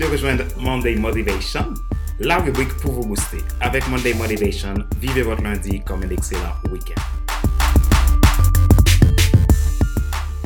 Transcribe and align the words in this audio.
de 0.00 0.06
rejoindre 0.06 0.44
Monday 0.58 0.96
Motivation, 0.96 1.74
la 2.20 2.38
rubrique 2.38 2.72
pour 2.78 2.92
vous 2.92 3.06
booster. 3.06 3.44
Avec 3.60 3.86
Monday 3.88 4.14
Motivation, 4.14 4.72
vivez 4.98 5.20
votre 5.20 5.42
lundi 5.42 5.82
comme 5.84 6.02
un 6.02 6.08
excellent 6.08 6.54
week-end. 6.70 7.00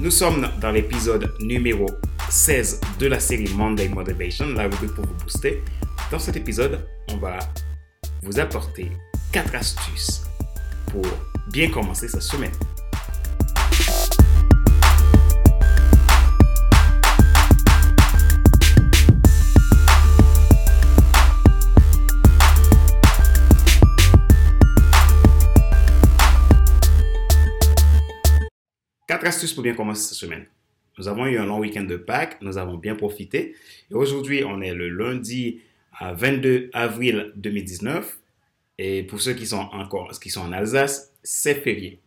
Nous 0.00 0.10
sommes 0.10 0.48
dans 0.60 0.72
l'épisode 0.72 1.32
numéro 1.38 1.86
16 2.28 2.80
de 2.98 3.06
la 3.06 3.20
série 3.20 3.48
Monday 3.54 3.88
Motivation, 3.88 4.46
la 4.54 4.64
rubrique 4.64 4.94
pour 4.94 5.06
vous 5.06 5.14
booster. 5.22 5.62
Dans 6.10 6.18
cet 6.18 6.36
épisode, 6.36 6.84
on 7.12 7.18
va 7.18 7.38
vous 8.22 8.40
apporter 8.40 8.90
4 9.30 9.54
astuces 9.54 10.24
pour 10.90 11.06
bien 11.52 11.70
commencer 11.70 12.08
sa 12.08 12.20
semaine. 12.20 12.52
Quatre 29.24 29.36
astuces 29.36 29.54
pour 29.54 29.62
bien 29.62 29.72
commencer 29.72 30.02
cette 30.02 30.18
semaine. 30.18 30.44
Nous 30.98 31.08
avons 31.08 31.24
eu 31.24 31.38
un 31.38 31.46
long 31.46 31.58
week-end 31.58 31.84
de 31.84 31.96
Pâques, 31.96 32.36
nous 32.42 32.58
avons 32.58 32.76
bien 32.76 32.94
profité. 32.94 33.54
Et 33.90 33.94
aujourd'hui, 33.94 34.44
on 34.44 34.60
est 34.60 34.74
le 34.74 34.90
lundi 34.90 35.62
22 35.98 36.68
avril 36.74 37.32
2019. 37.36 38.18
Et 38.76 39.02
pour 39.02 39.22
ceux 39.22 39.32
qui 39.32 39.46
sont 39.46 39.66
encore, 39.72 40.10
qui 40.20 40.28
sont 40.28 40.42
en 40.42 40.52
Alsace, 40.52 41.10
c'est 41.22 41.54
férié. 41.54 42.00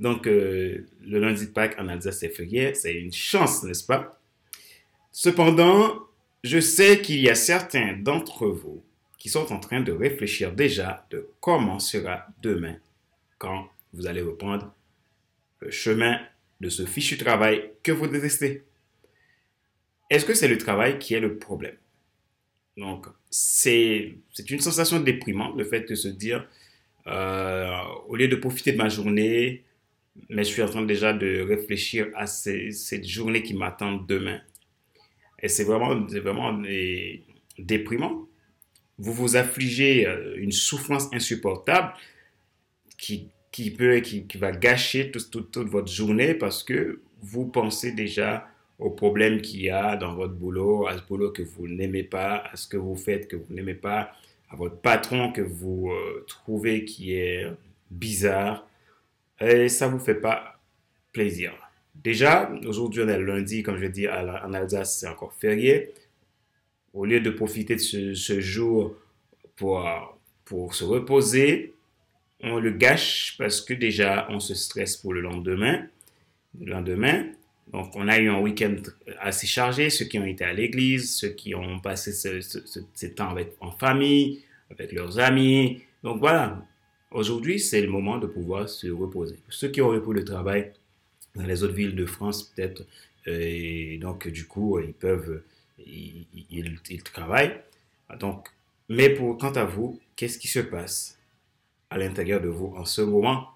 Donc, 0.00 0.26
euh, 0.26 0.86
le 1.02 1.18
lundi 1.18 1.48
de 1.48 1.50
Pâques 1.50 1.76
en 1.78 1.86
Alsace, 1.86 2.20
c'est 2.20 2.30
férié. 2.30 2.72
C'est 2.72 2.94
une 2.94 3.12
chance, 3.12 3.62
n'est-ce 3.64 3.84
pas? 3.84 4.18
Cependant, 5.12 5.98
je 6.44 6.60
sais 6.60 7.02
qu'il 7.02 7.20
y 7.20 7.28
a 7.28 7.34
certains 7.34 7.92
d'entre 7.92 8.46
vous 8.46 8.82
qui 9.18 9.28
sont 9.28 9.52
en 9.52 9.60
train 9.60 9.82
de 9.82 9.92
réfléchir 9.92 10.50
déjà 10.52 11.06
de 11.10 11.28
comment 11.40 11.78
sera 11.78 12.24
demain 12.40 12.76
quand 13.36 13.68
vous 13.92 14.06
allez 14.06 14.22
reprendre 14.22 14.72
le 15.60 15.70
chemin 15.70 16.18
de 16.60 16.68
ce 16.68 16.84
fichu 16.86 17.16
travail 17.16 17.70
que 17.82 17.92
vous 17.92 18.06
détestez. 18.06 18.64
Est-ce 20.10 20.24
que 20.24 20.34
c'est 20.34 20.48
le 20.48 20.58
travail 20.58 20.98
qui 20.98 21.14
est 21.14 21.20
le 21.20 21.38
problème? 21.38 21.76
Donc, 22.76 23.06
c'est 23.30 24.14
une 24.48 24.60
sensation 24.60 25.00
déprimante, 25.00 25.56
le 25.56 25.64
fait 25.64 25.88
de 25.88 25.94
se 25.94 26.08
dire, 26.08 26.46
euh, 27.06 27.76
au 28.08 28.16
lieu 28.16 28.28
de 28.28 28.36
profiter 28.36 28.72
de 28.72 28.78
ma 28.78 28.88
journée, 28.88 29.64
mais 30.28 30.44
je 30.44 30.48
suis 30.48 30.62
en 30.62 30.68
train 30.68 30.82
déjà 30.82 31.12
de 31.12 31.40
réfléchir 31.40 32.08
à 32.14 32.26
cette 32.26 33.06
journée 33.06 33.42
qui 33.42 33.54
m'attend 33.54 33.94
demain. 33.94 34.40
Et 35.40 35.48
c'est 35.48 35.64
vraiment, 35.64 35.94
vraiment 35.94 36.62
déprimant. 37.58 38.26
Vous 38.98 39.12
vous 39.12 39.36
affligez 39.36 40.06
euh, 40.06 40.36
une 40.36 40.52
souffrance 40.52 41.08
insupportable 41.12 41.92
qui 42.96 43.28
qui 43.54 43.70
peut 43.70 44.00
qui, 44.00 44.26
qui 44.26 44.36
va 44.36 44.50
gâcher 44.50 45.12
toute 45.12 45.58
votre 45.58 45.86
journée 45.86 46.34
parce 46.34 46.64
que 46.64 47.00
vous 47.22 47.46
pensez 47.46 47.92
déjà 47.92 48.48
aux 48.80 48.90
problèmes 48.90 49.40
qu'il 49.40 49.62
y 49.62 49.70
a 49.70 49.94
dans 49.94 50.12
votre 50.16 50.34
boulot, 50.34 50.88
à 50.88 50.98
ce 50.98 51.02
boulot 51.04 51.30
que 51.30 51.42
vous 51.42 51.68
n'aimez 51.68 52.02
pas, 52.02 52.42
à 52.50 52.56
ce 52.56 52.66
que 52.66 52.76
vous 52.76 52.96
faites 52.96 53.28
que 53.28 53.36
vous 53.36 53.54
n'aimez 53.54 53.76
pas, 53.76 54.10
à 54.50 54.56
votre 54.56 54.78
patron 54.78 55.30
que 55.30 55.40
vous 55.40 55.92
euh, 55.92 56.24
trouvez 56.26 56.84
qui 56.84 57.14
est 57.14 57.46
bizarre. 57.92 58.66
Et 59.40 59.68
ça 59.68 59.86
vous 59.86 60.00
fait 60.00 60.16
pas 60.16 60.58
plaisir. 61.12 61.52
Déjà, 61.94 62.50
aujourd'hui, 62.66 63.02
on 63.04 63.08
est 63.08 63.20
lundi, 63.20 63.62
comme 63.62 63.78
je 63.78 63.86
dis, 63.86 64.08
en 64.08 64.52
Alsace, 64.52 64.98
c'est 64.98 65.06
encore 65.06 65.32
férié. 65.32 65.92
Au 66.92 67.04
lieu 67.04 67.20
de 67.20 67.30
profiter 67.30 67.76
de 67.76 67.80
ce, 67.80 68.14
ce 68.14 68.40
jour 68.40 68.96
pour, 69.54 69.88
pour 70.44 70.74
se 70.74 70.82
reposer, 70.82 71.73
on 72.42 72.58
le 72.58 72.70
gâche 72.70 73.36
parce 73.38 73.60
que 73.60 73.74
déjà, 73.74 74.26
on 74.30 74.40
se 74.40 74.54
stresse 74.54 74.96
pour 74.96 75.14
le 75.14 75.20
lendemain. 75.20 75.86
Le 76.60 76.72
lendemain, 76.72 77.26
donc 77.72 77.96
on 77.96 78.06
a 78.06 78.18
eu 78.18 78.28
un 78.28 78.40
week-end 78.40 78.76
assez 79.18 79.46
chargé, 79.46 79.90
ceux 79.90 80.04
qui 80.04 80.18
ont 80.18 80.24
été 80.24 80.44
à 80.44 80.52
l'église, 80.52 81.16
ceux 81.16 81.30
qui 81.30 81.54
ont 81.54 81.80
passé 81.80 82.12
ce, 82.12 83.06
temps 83.06 83.30
avec, 83.30 83.54
en 83.60 83.72
famille, 83.72 84.44
avec 84.70 84.92
leurs 84.92 85.18
amis. 85.18 85.82
Donc 86.02 86.20
voilà, 86.20 86.64
aujourd'hui, 87.10 87.58
c'est 87.58 87.80
le 87.80 87.88
moment 87.88 88.18
de 88.18 88.26
pouvoir 88.26 88.68
se 88.68 88.88
reposer. 88.88 89.36
Ceux 89.48 89.68
qui 89.68 89.80
ont 89.80 89.88
repris 89.88 90.14
le 90.14 90.24
travail 90.24 90.72
dans 91.34 91.44
les 91.46 91.64
autres 91.64 91.74
villes 91.74 91.96
de 91.96 92.06
France, 92.06 92.44
peut-être, 92.44 92.86
euh, 93.26 93.40
et 93.40 93.98
donc 93.98 94.28
du 94.28 94.46
coup, 94.46 94.78
ils 94.78 94.92
peuvent, 94.92 95.42
ils, 95.84 96.26
ils 96.90 97.02
travaillent. 97.02 97.58
Donc, 98.20 98.48
mais 98.88 99.10
pour, 99.10 99.38
quant 99.38 99.52
à 99.52 99.64
vous, 99.64 99.98
qu'est-ce 100.14 100.38
qui 100.38 100.48
se 100.48 100.60
passe? 100.60 101.13
À 101.94 101.98
l'intérieur 101.98 102.40
de 102.40 102.48
vous 102.48 102.74
en 102.76 102.84
ce 102.84 103.02
moment, 103.02 103.50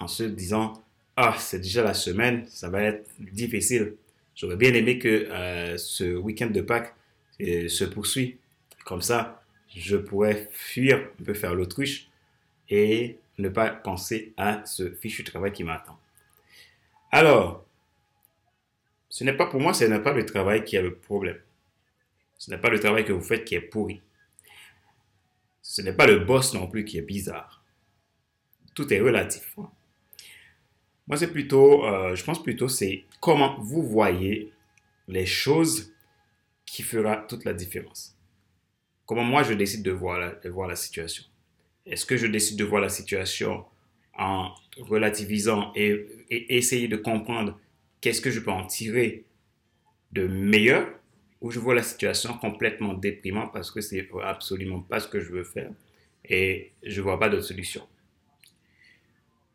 en 0.00 0.08
se 0.08 0.24
disant, 0.24 0.72
ah, 1.16 1.36
c'est 1.38 1.60
déjà 1.60 1.84
la 1.84 1.94
semaine, 1.94 2.44
ça 2.48 2.68
va 2.68 2.82
être 2.82 3.08
difficile. 3.20 3.94
J'aurais 4.34 4.56
bien 4.56 4.74
aimé 4.74 4.98
que 4.98 5.28
euh, 5.30 5.78
ce 5.78 6.16
week-end 6.16 6.48
de 6.48 6.60
Pâques 6.60 6.92
euh, 7.40 7.68
se 7.68 7.84
poursuive. 7.84 8.34
Comme 8.84 9.00
ça, 9.00 9.44
je 9.68 9.96
pourrais 9.96 10.48
fuir, 10.52 11.08
un 11.20 11.24
peu 11.24 11.34
faire 11.34 11.54
l'autruche 11.54 12.08
et 12.68 13.16
ne 13.38 13.48
pas 13.48 13.70
penser 13.70 14.32
à 14.36 14.66
ce 14.66 14.90
fichu 14.90 15.22
travail 15.22 15.52
qui 15.52 15.62
m'attend. 15.62 15.96
Alors, 17.12 17.64
ce 19.08 19.22
n'est 19.22 19.36
pas 19.36 19.46
pour 19.46 19.60
moi, 19.60 19.72
ce 19.72 19.84
n'est 19.84 20.00
pas 20.00 20.12
le 20.12 20.26
travail 20.26 20.64
qui 20.64 20.74
est 20.74 20.82
le 20.82 20.96
problème. 20.96 21.38
Ce 22.38 22.50
n'est 22.50 22.58
pas 22.58 22.70
le 22.70 22.80
travail 22.80 23.04
que 23.04 23.12
vous 23.12 23.22
faites 23.22 23.44
qui 23.44 23.54
est 23.54 23.60
pourri. 23.60 24.02
Ce 25.62 25.80
n'est 25.80 25.92
pas 25.92 26.08
le 26.08 26.18
boss 26.18 26.54
non 26.54 26.66
plus 26.66 26.84
qui 26.84 26.98
est 26.98 27.02
bizarre 27.02 27.53
tout 28.74 28.92
est 28.92 29.00
relatif. 29.00 29.56
Moi, 31.06 31.16
c'est 31.16 31.30
plutôt, 31.32 31.84
euh, 31.84 32.14
je 32.14 32.24
pense 32.24 32.42
plutôt, 32.42 32.68
c'est 32.68 33.04
comment 33.20 33.56
vous 33.60 33.82
voyez 33.82 34.52
les 35.06 35.26
choses 35.26 35.92
qui 36.64 36.82
fera 36.82 37.16
toute 37.16 37.44
la 37.44 37.52
différence. 37.52 38.16
Comment 39.06 39.24
moi, 39.24 39.42
je 39.42 39.52
décide 39.52 39.82
de 39.82 39.90
voir 39.90 40.18
la, 40.18 40.34
de 40.34 40.48
voir 40.48 40.66
la 40.66 40.76
situation. 40.76 41.24
Est-ce 41.84 42.06
que 42.06 42.16
je 42.16 42.26
décide 42.26 42.58
de 42.58 42.64
voir 42.64 42.80
la 42.80 42.88
situation 42.88 43.66
en 44.16 44.54
relativisant 44.78 45.72
et, 45.74 46.06
et 46.30 46.56
essayer 46.56 46.88
de 46.88 46.96
comprendre 46.96 47.58
qu'est-ce 48.00 48.22
que 48.22 48.30
je 48.30 48.40
peux 48.40 48.50
en 48.50 48.66
tirer 48.66 49.24
de 50.12 50.26
meilleur 50.26 50.88
ou 51.40 51.50
je 51.50 51.58
vois 51.58 51.74
la 51.74 51.82
situation 51.82 52.32
complètement 52.38 52.94
déprimante 52.94 53.52
parce 53.52 53.70
que 53.70 53.82
c'est 53.82 54.08
absolument 54.22 54.80
pas 54.80 55.00
ce 55.00 55.08
que 55.08 55.20
je 55.20 55.30
veux 55.30 55.44
faire 55.44 55.70
et 56.24 56.72
je 56.82 57.02
vois 57.02 57.18
pas 57.18 57.28
d'autre 57.28 57.44
solution? 57.44 57.86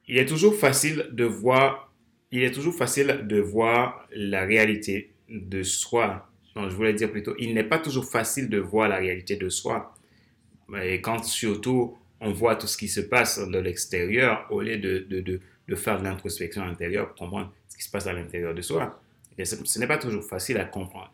Il 0.09 0.17
est 0.17 0.25
toujours 0.25 0.55
facile 0.55 1.07
de 1.11 1.23
voir, 1.23 1.93
il 2.31 2.43
est 2.43 2.51
toujours 2.51 2.73
facile 2.73 3.25
de 3.27 3.39
voir 3.39 4.07
la 4.11 4.43
réalité 4.43 5.11
de 5.29 5.61
soi. 5.61 6.27
Donc, 6.55 6.71
je 6.71 6.75
voulais 6.75 6.93
dire 6.93 7.11
plutôt, 7.11 7.35
il 7.37 7.53
n'est 7.53 7.63
pas 7.63 7.77
toujours 7.77 8.05
facile 8.05 8.49
de 8.49 8.57
voir 8.57 8.89
la 8.89 8.97
réalité 8.97 9.35
de 9.35 9.49
soi. 9.49 9.93
Et 10.81 10.99
quand 10.99 11.23
surtout 11.23 11.95
on 12.19 12.31
voit 12.31 12.55
tout 12.55 12.65
ce 12.65 12.75
qui 12.75 12.87
se 12.87 13.01
passe 13.01 13.39
de 13.39 13.59
l'extérieur, 13.59 14.47
au 14.49 14.61
lieu 14.61 14.77
de, 14.77 15.05
de, 15.07 15.21
de, 15.21 15.39
de 15.67 15.75
faire 15.75 15.99
de 15.99 16.03
l'introspection 16.03 16.63
intérieure 16.63 17.09
pour 17.09 17.17
comprendre 17.17 17.53
ce 17.69 17.77
qui 17.77 17.83
se 17.83 17.91
passe 17.91 18.07
à 18.07 18.13
l'intérieur 18.13 18.55
de 18.55 18.61
soi, 18.63 18.99
ce, 19.37 19.55
ce 19.63 19.79
n'est 19.79 19.87
pas 19.87 19.99
toujours 19.99 20.23
facile 20.23 20.57
à 20.57 20.65
comprendre. 20.65 21.13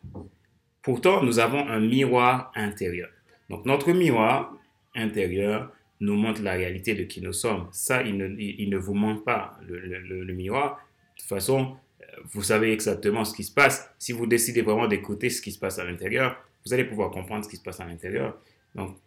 Pourtant, 0.82 1.22
nous 1.22 1.40
avons 1.40 1.68
un 1.68 1.82
miroir 1.82 2.52
intérieur. 2.56 3.10
Donc, 3.50 3.66
notre 3.66 3.92
miroir 3.92 4.56
intérieur 4.96 5.70
nous 6.00 6.16
montre 6.16 6.42
la 6.42 6.54
réalité 6.54 6.94
de 6.94 7.04
qui 7.04 7.22
nous 7.22 7.34
sommes. 7.34 7.68
Ça, 7.72 8.04
il 8.04 8.18
ne, 8.18 8.28
il, 8.38 8.70
ne 8.70 8.78
vous 8.78 8.94
manque 8.94 9.24
pas, 9.24 9.58
le, 9.68 10.34
miroir. 10.34 10.86
De 11.16 11.20
toute 11.20 11.30
façon, 11.30 11.78
euh, 12.02 12.06
vous 12.32 12.44
savez 12.44 12.72
exactement 12.72 13.24
ce 13.24 13.34
qui 13.34 13.44
se 13.44 13.54
passe. 13.54 13.90
Si 13.98 14.12
vous 14.12 14.28
décidez 14.28 14.62
vraiment 14.62 14.88
d'écouter 14.88 15.30
ce 15.30 15.42
qui 15.42 15.52
se 15.52 15.60
passe 15.60 15.80
à 15.80 15.86
l'intérieur, 15.86 16.38
vous 16.66 16.74
allez 16.74 16.84
pouvoir 16.84 17.12
comprendre 17.12 17.46
ce 17.46 17.50
qui 17.50 17.58
se 17.58 17.64
passe 17.64 17.80
à 17.80 17.86
l'intérieur. 17.86 18.38
Donc, 18.76 18.98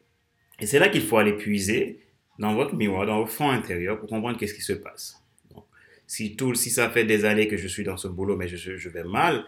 et 0.61 0.67
c'est 0.67 0.79
là 0.79 0.89
qu'il 0.89 1.03
faut 1.03 1.19
aller 1.19 1.35
puiser 1.35 2.01
dans 2.39 2.55
votre 2.55 2.75
miroir, 2.75 3.07
dans 3.07 3.19
votre 3.19 3.33
fond 3.33 3.51
intérieur 3.51 3.99
pour 3.99 4.09
comprendre 4.09 4.39
qu'est-ce 4.39 4.55
qui 4.55 4.63
se 4.63 4.73
passe. 4.73 5.23
Donc, 5.55 5.65
si, 6.07 6.37
tout, 6.37 6.55
si 6.55 6.71
ça 6.71 6.89
fait 6.89 7.05
des 7.05 7.25
années 7.25 7.49
que 7.49 7.57
je 7.57 7.69
suis 7.69 7.85
dans 7.85 7.97
ce 7.97 8.09
boulot, 8.09 8.37
mais 8.37 8.49
je, 8.49 8.77
je 8.77 8.89
vais 8.89 9.05
mal, 9.05 9.45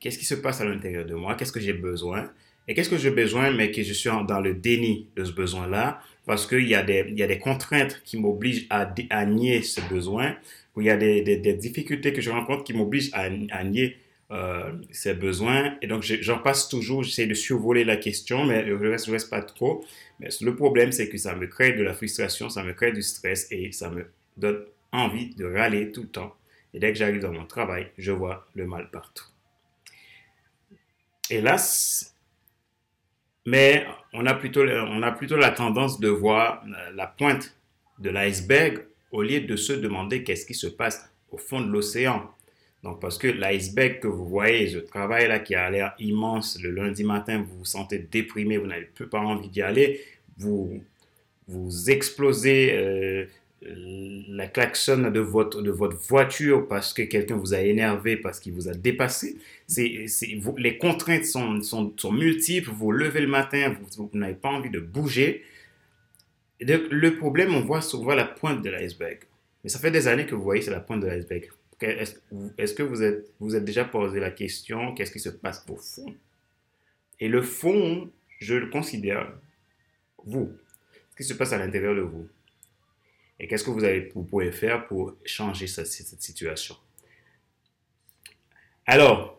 qu'est-ce 0.00 0.18
qui 0.18 0.26
se 0.26 0.34
passe 0.34 0.60
à 0.60 0.64
l'intérieur 0.64 1.06
de 1.06 1.14
moi? 1.14 1.34
Qu'est-ce 1.34 1.52
que 1.52 1.60
j'ai 1.60 1.72
besoin? 1.72 2.30
Et 2.66 2.74
qu'est-ce 2.74 2.88
que 2.88 2.96
j'ai 2.96 3.10
besoin, 3.10 3.50
mais 3.50 3.70
que 3.70 3.82
je 3.82 3.92
suis 3.92 4.08
dans 4.26 4.40
le 4.40 4.54
déni 4.54 5.08
de 5.16 5.24
ce 5.24 5.32
besoin-là? 5.32 6.00
Parce 6.26 6.46
qu'il 6.46 6.66
y, 6.66 6.74
a 6.74 6.82
des, 6.82 7.12
y 7.14 7.22
a 7.22 7.26
des 7.26 7.38
contraintes 7.38 8.00
qui 8.04 8.16
m'obligent 8.16 8.66
à, 8.70 8.92
à, 9.10 9.26
nier 9.26 9.62
ce 9.62 9.82
besoin, 9.82 10.34
ou 10.74 10.80
il 10.80 10.86
y 10.86 10.90
a 10.90 10.96
des, 10.96 11.22
des, 11.22 11.52
difficultés 11.52 12.14
que 12.14 12.22
je 12.22 12.30
rencontre 12.30 12.64
qui 12.64 12.72
m'obligent 12.72 13.10
à, 13.12 13.28
à, 13.50 13.64
nier 13.64 13.98
euh, 14.30 14.72
ces 14.90 15.12
besoins. 15.12 15.76
Et 15.82 15.86
donc, 15.86 16.02
j'en 16.02 16.38
passe 16.38 16.68
toujours, 16.68 17.02
j'essaie 17.02 17.26
de 17.26 17.34
survoler 17.34 17.84
la 17.84 17.98
question, 17.98 18.46
mais 18.46 18.66
je 18.66 18.72
reste, 18.72 19.06
reste 19.06 19.28
pas 19.28 19.42
trop. 19.42 19.84
Mais 20.18 20.28
le 20.40 20.56
problème, 20.56 20.92
c'est 20.92 21.10
que 21.10 21.18
ça 21.18 21.34
me 21.34 21.46
crée 21.46 21.72
de 21.72 21.82
la 21.82 21.92
frustration, 21.92 22.48
ça 22.48 22.62
me 22.64 22.72
crée 22.72 22.92
du 22.92 23.02
stress 23.02 23.46
et 23.50 23.70
ça 23.72 23.90
me 23.90 24.06
donne 24.38 24.64
envie 24.92 25.34
de 25.34 25.44
râler 25.44 25.92
tout 25.92 26.02
le 26.02 26.08
temps. 26.08 26.34
Et 26.72 26.78
dès 26.78 26.92
que 26.92 26.98
j'arrive 26.98 27.20
dans 27.20 27.32
mon 27.32 27.44
travail, 27.44 27.88
je 27.98 28.12
vois 28.12 28.46
le 28.54 28.66
mal 28.66 28.90
partout. 28.90 29.26
Hélas, 31.30 32.13
Mais 33.46 33.86
on 34.12 34.26
a 34.26 34.34
plutôt, 34.34 34.62
on 34.62 35.02
a 35.02 35.12
plutôt 35.12 35.36
la 35.36 35.50
tendance 35.50 36.00
de 36.00 36.08
voir 36.08 36.64
la 36.94 37.06
pointe 37.06 37.54
de 37.98 38.10
l'iceberg 38.10 38.84
au 39.10 39.22
lieu 39.22 39.40
de 39.40 39.56
se 39.56 39.72
demander 39.72 40.24
qu'est-ce 40.24 40.46
qui 40.46 40.54
se 40.54 40.66
passe 40.66 41.08
au 41.30 41.36
fond 41.36 41.60
de 41.60 41.68
l'océan. 41.70 42.30
Donc, 42.82 43.00
parce 43.00 43.16
que 43.16 43.28
l'iceberg 43.28 44.00
que 44.00 44.08
vous 44.08 44.26
voyez, 44.26 44.68
ce 44.68 44.78
travail-là 44.78 45.38
qui 45.38 45.54
a 45.54 45.70
l'air 45.70 45.94
immense, 45.98 46.58
le 46.62 46.70
lundi 46.70 47.02
matin, 47.02 47.42
vous 47.42 47.58
vous 47.58 47.64
sentez 47.64 47.98
déprimé, 47.98 48.58
vous 48.58 48.66
n'avez 48.66 48.84
plus 48.84 49.08
pas 49.08 49.20
envie 49.20 49.48
d'y 49.48 49.62
aller, 49.62 50.00
vous, 50.36 50.82
vous 51.48 51.90
explosez 51.90 52.72
euh, 52.72 53.26
la 53.66 54.46
klaxon 54.46 55.10
de 55.10 55.20
votre, 55.20 55.62
de 55.62 55.70
votre 55.70 55.96
voiture 55.96 56.68
parce 56.68 56.92
que 56.92 57.02
quelqu'un 57.02 57.36
vous 57.36 57.54
a 57.54 57.60
énervé, 57.60 58.16
parce 58.16 58.40
qu'il 58.40 58.52
vous 58.52 58.68
a 58.68 58.74
dépassé. 58.74 59.36
C'est, 59.66 60.06
les 60.58 60.78
contraintes 60.78 61.24
sont, 61.24 61.60
sont, 61.62 62.12
multiples, 62.12 62.70
vous 62.70 62.92
levez 62.92 63.20
le 63.20 63.26
matin, 63.26 63.74
vous, 63.96 64.10
n'avez 64.12 64.34
pas 64.34 64.50
envie 64.50 64.70
de 64.70 64.80
bouger. 64.80 65.42
le 66.60 67.10
problème, 67.10 67.54
on 67.54 67.60
voit 67.60 67.80
souvent 67.80 68.14
la 68.14 68.26
pointe 68.26 68.62
de 68.62 68.70
l'iceberg. 68.70 69.20
Mais 69.62 69.70
ça 69.70 69.78
fait 69.78 69.90
des 69.90 70.08
années 70.08 70.26
que 70.26 70.34
vous 70.34 70.42
voyez, 70.42 70.62
c'est 70.62 70.70
la 70.70 70.80
pointe 70.80 71.00
de 71.00 71.06
l'iceberg. 71.06 71.48
Est-ce 71.80 72.74
que 72.74 72.82
vous 72.82 73.02
êtes, 73.02 73.30
vous 73.40 73.56
êtes 73.56 73.64
déjà 73.64 73.84
posé 73.84 74.20
la 74.20 74.30
question, 74.30 74.94
qu'est-ce 74.94 75.10
qui 75.10 75.20
se 75.20 75.30
passe 75.30 75.64
au 75.68 75.76
fond? 75.76 76.14
Et 77.20 77.28
le 77.28 77.42
fond, 77.42 78.10
je 78.40 78.54
le 78.54 78.68
considère, 78.68 79.32
vous. 80.24 80.52
Ce 81.10 81.16
qui 81.16 81.24
se 81.24 81.34
passe 81.34 81.52
à 81.52 81.58
l'intérieur 81.58 81.94
de 81.94 82.00
vous. 82.00 82.28
Et 83.44 83.46
qu'est-ce 83.46 83.64
que 83.64 83.70
vous, 84.14 84.24
pouvez 84.24 84.50
faire 84.52 84.86
pour 84.86 85.12
changer 85.26 85.66
cette, 85.66 85.86
cette 85.86 86.22
situation? 86.22 86.78
Alors, 88.86 89.38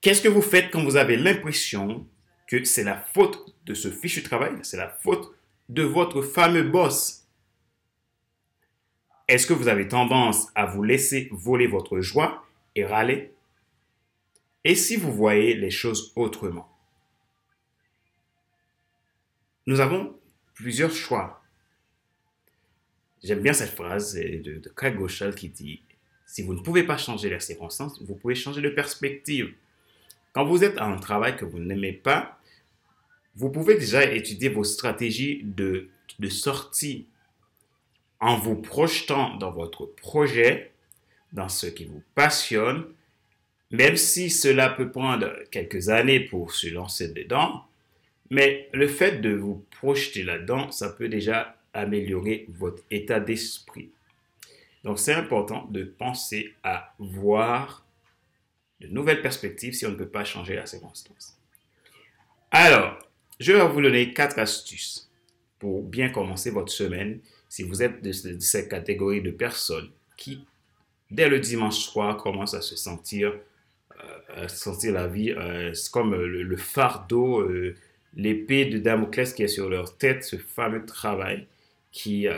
qu'est-ce 0.00 0.22
que 0.22 0.28
vous 0.28 0.40
faites 0.40 0.70
quand 0.70 0.84
vous 0.84 0.94
avez 0.94 1.16
l'impression 1.16 2.06
que 2.46 2.62
c'est 2.62 2.84
la 2.84 2.96
faute 2.96 3.56
de 3.66 3.74
ce 3.74 3.90
fichu 3.90 4.22
travail, 4.22 4.52
c'est 4.62 4.76
la 4.76 4.88
faute 4.88 5.34
de 5.68 5.82
votre 5.82 6.22
fameux 6.22 6.62
boss? 6.62 7.26
Est-ce 9.26 9.48
que 9.48 9.52
vous 9.52 9.66
avez 9.66 9.88
tendance 9.88 10.46
à 10.54 10.66
vous 10.66 10.84
laisser 10.84 11.28
voler 11.32 11.66
votre 11.66 11.98
joie 11.98 12.46
et 12.76 12.84
râler? 12.84 13.32
Et 14.62 14.76
si 14.76 14.94
vous 14.94 15.12
voyez 15.12 15.54
les 15.54 15.72
choses 15.72 16.12
autrement? 16.14 16.72
Nous 19.66 19.80
avons 19.80 20.16
plusieurs 20.54 20.92
choix. 20.92 21.42
J'aime 23.22 23.40
bien 23.40 23.52
cette 23.52 23.70
phrase 23.70 24.14
de, 24.14 24.60
de 24.60 24.68
Craig 24.68 24.96
Gauchel 24.96 25.34
qui 25.34 25.48
dit 25.48 25.80
Si 26.26 26.42
vous 26.42 26.54
ne 26.54 26.60
pouvez 26.60 26.84
pas 26.84 26.96
changer 26.96 27.30
les 27.30 27.40
circonstances, 27.40 28.00
vous 28.02 28.14
pouvez 28.14 28.34
changer 28.34 28.60
de 28.60 28.68
perspective. 28.68 29.52
Quand 30.32 30.44
vous 30.44 30.62
êtes 30.62 30.78
à 30.78 30.84
un 30.84 30.98
travail 30.98 31.36
que 31.36 31.44
vous 31.44 31.58
n'aimez 31.58 31.92
pas, 31.92 32.38
vous 33.34 33.50
pouvez 33.50 33.74
déjà 33.74 34.04
étudier 34.04 34.48
vos 34.48 34.64
stratégies 34.64 35.42
de, 35.44 35.88
de 36.18 36.28
sortie 36.28 37.06
en 38.20 38.36
vous 38.38 38.56
projetant 38.56 39.36
dans 39.36 39.50
votre 39.50 39.86
projet, 39.86 40.72
dans 41.32 41.48
ce 41.48 41.66
qui 41.66 41.84
vous 41.84 42.02
passionne, 42.14 42.84
même 43.70 43.96
si 43.96 44.30
cela 44.30 44.70
peut 44.70 44.90
prendre 44.90 45.32
quelques 45.50 45.88
années 45.88 46.20
pour 46.20 46.52
se 46.52 46.68
lancer 46.68 47.08
dedans, 47.08 47.64
mais 48.30 48.68
le 48.72 48.88
fait 48.88 49.20
de 49.20 49.34
vous 49.34 49.64
projeter 49.70 50.22
là-dedans, 50.22 50.70
ça 50.70 50.90
peut 50.90 51.08
déjà 51.08 51.57
améliorer 51.72 52.46
votre 52.48 52.82
état 52.90 53.20
d'esprit. 53.20 53.90
Donc 54.84 54.98
c'est 54.98 55.14
important 55.14 55.66
de 55.70 55.84
penser 55.84 56.54
à 56.62 56.94
voir 56.98 57.84
de 58.80 58.86
nouvelles 58.88 59.22
perspectives 59.22 59.74
si 59.74 59.86
on 59.86 59.90
ne 59.90 59.96
peut 59.96 60.08
pas 60.08 60.24
changer 60.24 60.54
la 60.54 60.66
circonstance. 60.66 61.36
Alors, 62.50 62.98
je 63.40 63.52
vais 63.52 63.68
vous 63.68 63.82
donner 63.82 64.12
quatre 64.14 64.38
astuces 64.38 65.10
pour 65.58 65.82
bien 65.82 66.08
commencer 66.08 66.50
votre 66.50 66.72
semaine 66.72 67.20
si 67.48 67.62
vous 67.62 67.82
êtes 67.82 68.02
de, 68.02 68.12
cette 68.12 68.68
catégorie 68.68 69.22
de 69.22 69.30
personnes 69.30 69.90
qui, 70.16 70.44
dès 71.10 71.28
le 71.28 71.40
dimanche 71.40 71.78
soir, 71.78 72.16
commencent 72.16 72.54
à 72.54 72.62
se 72.62 72.76
sentir, 72.76 73.34
euh, 74.36 74.48
sentir 74.48 74.92
la 74.92 75.06
vie 75.06 75.32
euh, 75.32 75.72
comme 75.92 76.14
le, 76.14 76.56
fardeau, 76.56 77.40
euh, 77.40 77.74
l'épée 78.14 78.66
de 78.66 78.78
Damoclès 78.78 79.32
qui 79.32 79.42
est 79.42 79.48
sur 79.48 79.68
leur 79.68 79.96
tête, 79.96 80.24
ce 80.24 80.36
fameux 80.36 80.84
travail 80.86 81.46
qu'ils 81.92 82.30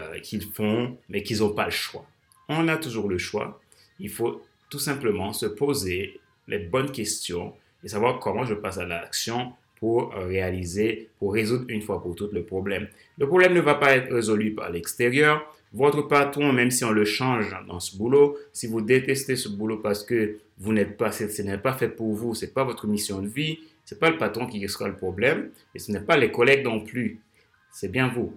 font, 0.54 0.96
mais 1.08 1.22
qu'ils 1.22 1.38
n'ont 1.38 1.54
pas 1.54 1.66
le 1.66 1.70
choix. 1.70 2.06
On 2.48 2.68
a 2.68 2.76
toujours 2.76 3.08
le 3.08 3.18
choix. 3.18 3.60
Il 3.98 4.08
faut 4.08 4.42
tout 4.70 4.78
simplement 4.78 5.32
se 5.32 5.46
poser 5.46 6.20
les 6.48 6.58
bonnes 6.58 6.90
questions 6.90 7.54
et 7.84 7.88
savoir 7.88 8.18
comment 8.18 8.44
je 8.44 8.54
passe 8.54 8.78
à 8.78 8.86
l'action 8.86 9.52
pour 9.78 10.12
réaliser, 10.12 11.08
pour 11.18 11.32
résoudre 11.32 11.64
une 11.68 11.80
fois 11.80 12.02
pour 12.02 12.14
toutes 12.14 12.32
le 12.32 12.44
problème. 12.44 12.88
Le 13.18 13.26
problème 13.26 13.54
ne 13.54 13.60
va 13.60 13.74
pas 13.74 13.96
être 13.96 14.12
résolu 14.12 14.54
par 14.54 14.70
l'extérieur. 14.70 15.42
Votre 15.72 16.02
patron, 16.02 16.52
même 16.52 16.70
si 16.70 16.84
on 16.84 16.90
le 16.90 17.04
change 17.04 17.56
dans 17.66 17.80
ce 17.80 17.96
boulot, 17.96 18.36
si 18.52 18.66
vous 18.66 18.80
détestez 18.80 19.36
ce 19.36 19.48
boulot 19.48 19.78
parce 19.78 20.04
que 20.04 20.38
vous 20.58 20.72
n'êtes 20.72 20.96
pas, 20.96 21.12
ce 21.12 21.42
n'est 21.42 21.58
pas 21.58 21.72
fait 21.72 21.88
pour 21.88 22.12
vous, 22.14 22.34
c'est 22.34 22.52
pas 22.52 22.64
votre 22.64 22.86
mission 22.86 23.22
de 23.22 23.28
vie, 23.28 23.60
c'est 23.84 23.98
pas 23.98 24.10
le 24.10 24.18
patron 24.18 24.46
qui 24.46 24.68
sera 24.68 24.88
le 24.88 24.96
problème, 24.96 25.50
et 25.74 25.78
ce 25.78 25.92
n'est 25.92 26.00
pas 26.00 26.16
les 26.16 26.30
collègues 26.30 26.64
non 26.64 26.80
plus. 26.80 27.20
C'est 27.72 27.90
bien 27.90 28.08
vous. 28.08 28.34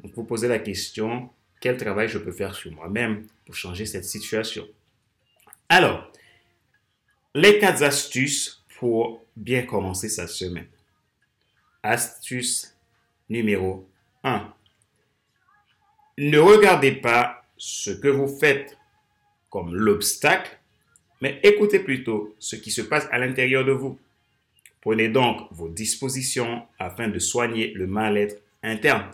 Donc 0.00 0.12
vous 0.14 0.24
posez 0.24 0.48
la 0.48 0.58
question, 0.58 1.30
quel 1.60 1.76
travail 1.76 2.08
je 2.08 2.18
peux 2.18 2.32
faire 2.32 2.54
sur 2.54 2.72
moi-même 2.72 3.26
pour 3.44 3.54
changer 3.54 3.86
cette 3.86 4.04
situation? 4.04 4.66
Alors, 5.68 6.10
les 7.34 7.58
quatre 7.58 7.82
astuces 7.82 8.64
pour 8.78 9.24
bien 9.36 9.62
commencer 9.62 10.08
sa 10.08 10.26
semaine. 10.26 10.68
Astuce 11.82 12.76
numéro 13.28 13.88
1. 14.24 14.52
Ne 16.18 16.38
regardez 16.38 16.92
pas 16.92 17.44
ce 17.56 17.90
que 17.90 18.08
vous 18.08 18.28
faites 18.28 18.76
comme 19.50 19.74
l'obstacle, 19.74 20.58
mais 21.20 21.40
écoutez 21.42 21.80
plutôt 21.80 22.34
ce 22.38 22.56
qui 22.56 22.70
se 22.70 22.82
passe 22.82 23.08
à 23.10 23.18
l'intérieur 23.18 23.64
de 23.64 23.72
vous. 23.72 23.98
Prenez 24.80 25.08
donc 25.08 25.48
vos 25.50 25.68
dispositions 25.68 26.66
afin 26.78 27.08
de 27.08 27.18
soigner 27.18 27.72
le 27.74 27.86
mal-être 27.86 28.36
interne. 28.62 29.10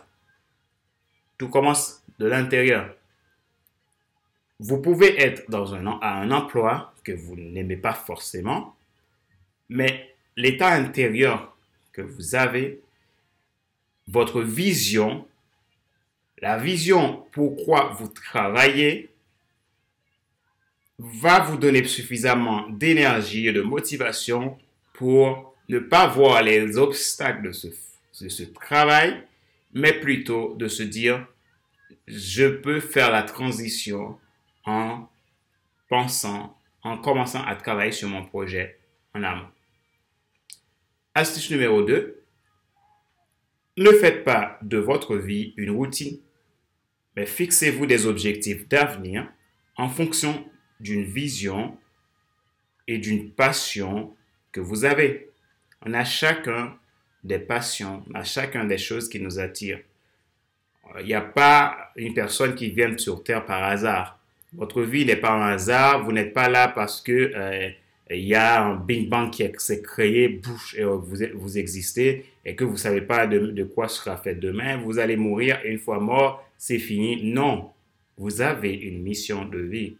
Tout 1.37 1.49
commence 1.49 2.03
de 2.19 2.27
l'intérieur. 2.27 2.95
Vous 4.59 4.81
pouvez 4.81 5.21
être 5.21 5.49
dans 5.49 5.75
un, 5.75 5.85
à 6.01 6.21
un 6.21 6.31
emploi 6.31 6.93
que 7.03 7.11
vous 7.11 7.35
n'aimez 7.35 7.75
pas 7.75 7.93
forcément, 7.93 8.75
mais 9.69 10.15
l'état 10.37 10.69
intérieur 10.69 11.55
que 11.91 12.01
vous 12.01 12.35
avez, 12.35 12.81
votre 14.07 14.41
vision, 14.41 15.27
la 16.39 16.57
vision 16.57 17.25
pourquoi 17.31 17.89
vous 17.97 18.07
travaillez, 18.07 19.09
va 20.97 21.39
vous 21.41 21.57
donner 21.57 21.83
suffisamment 21.83 22.69
d'énergie 22.69 23.47
et 23.47 23.53
de 23.53 23.61
motivation 23.61 24.57
pour 24.93 25.55
ne 25.67 25.79
pas 25.79 26.07
voir 26.07 26.41
les 26.41 26.77
obstacles 26.77 27.47
de 27.47 27.51
ce, 27.51 27.67
de 28.21 28.29
ce 28.29 28.43
travail, 28.43 29.21
mais 29.75 29.99
plutôt 29.99 30.55
de 30.55 30.67
se 30.69 30.81
dire, 30.81 31.27
je 32.07 32.47
peux 32.47 32.79
faire 32.79 33.11
la 33.11 33.23
transition 33.23 34.17
en 34.63 35.07
pensant, 35.89 36.57
en 36.81 36.97
commençant 36.97 37.43
à 37.43 37.55
travailler 37.55 37.91
sur 37.91 38.07
mon 38.07 38.25
projet 38.25 38.79
en 39.13 39.21
amont. 39.21 39.47
Astuce 41.13 41.51
numéro 41.51 41.83
2. 41.83 42.23
Ne 43.77 43.91
faites 43.91 44.23
pas 44.23 44.57
de 44.61 44.77
votre 44.77 45.17
vie 45.17 45.53
une 45.57 45.71
routine, 45.71 46.19
mais 47.17 47.25
fixez-vous 47.25 47.85
des 47.85 48.05
objectifs 48.05 48.67
d'avenir 48.69 49.29
en 49.75 49.89
fonction 49.89 50.49
d'une 50.79 51.03
vision 51.03 51.77
et 52.87 52.97
d'une 52.97 53.29
passion 53.31 54.15
que 54.53 54.61
vous 54.61 54.85
avez. 54.85 55.31
On 55.85 55.93
a 55.93 56.05
chacun 56.05 56.77
des 57.25 57.39
passions, 57.39 58.03
on 58.09 58.15
a 58.15 58.23
chacun 58.23 58.65
des 58.65 58.77
choses 58.77 59.09
qui 59.09 59.19
nous 59.19 59.39
attirent. 59.39 59.79
Il 60.99 61.07
n'y 61.07 61.13
a 61.13 61.21
pas 61.21 61.91
une 61.95 62.13
personne 62.13 62.53
qui 62.53 62.69
vient 62.69 62.95
sur 62.97 63.23
Terre 63.23 63.45
par 63.45 63.63
hasard. 63.63 64.19
Votre 64.53 64.83
vie 64.83 65.05
n'est 65.05 65.15
pas 65.15 65.31
un 65.31 65.53
hasard. 65.53 66.03
Vous 66.03 66.11
n'êtes 66.11 66.33
pas 66.33 66.47
là 66.47 66.67
parce 66.67 67.01
que 67.01 67.31
euh, 67.35 67.69
y 68.11 68.35
a 68.35 68.63
un 68.63 68.75
Big 68.75 69.09
Bang 69.09 69.31
qui 69.31 69.49
s'est 69.57 69.81
créé, 69.81 70.29
bouche, 70.29 70.75
et 70.77 70.83
vous, 70.83 71.15
vous 71.33 71.57
existez, 71.57 72.25
et 72.45 72.55
que 72.55 72.63
vous 72.63 72.73
ne 72.73 72.77
savez 72.77 73.01
pas 73.01 73.25
de, 73.25 73.39
de, 73.39 73.63
quoi 73.63 73.87
sera 73.87 74.15
fait 74.17 74.35
demain, 74.35 74.77
vous 74.77 74.99
allez 74.99 75.17
mourir, 75.17 75.59
une 75.65 75.79
fois 75.79 75.99
mort, 75.99 76.47
c'est 76.57 76.79
fini. 76.79 77.23
Non, 77.23 77.71
vous 78.17 78.41
avez 78.41 78.73
une 78.73 79.01
mission 79.01 79.45
de 79.45 79.59
vie. 79.59 79.97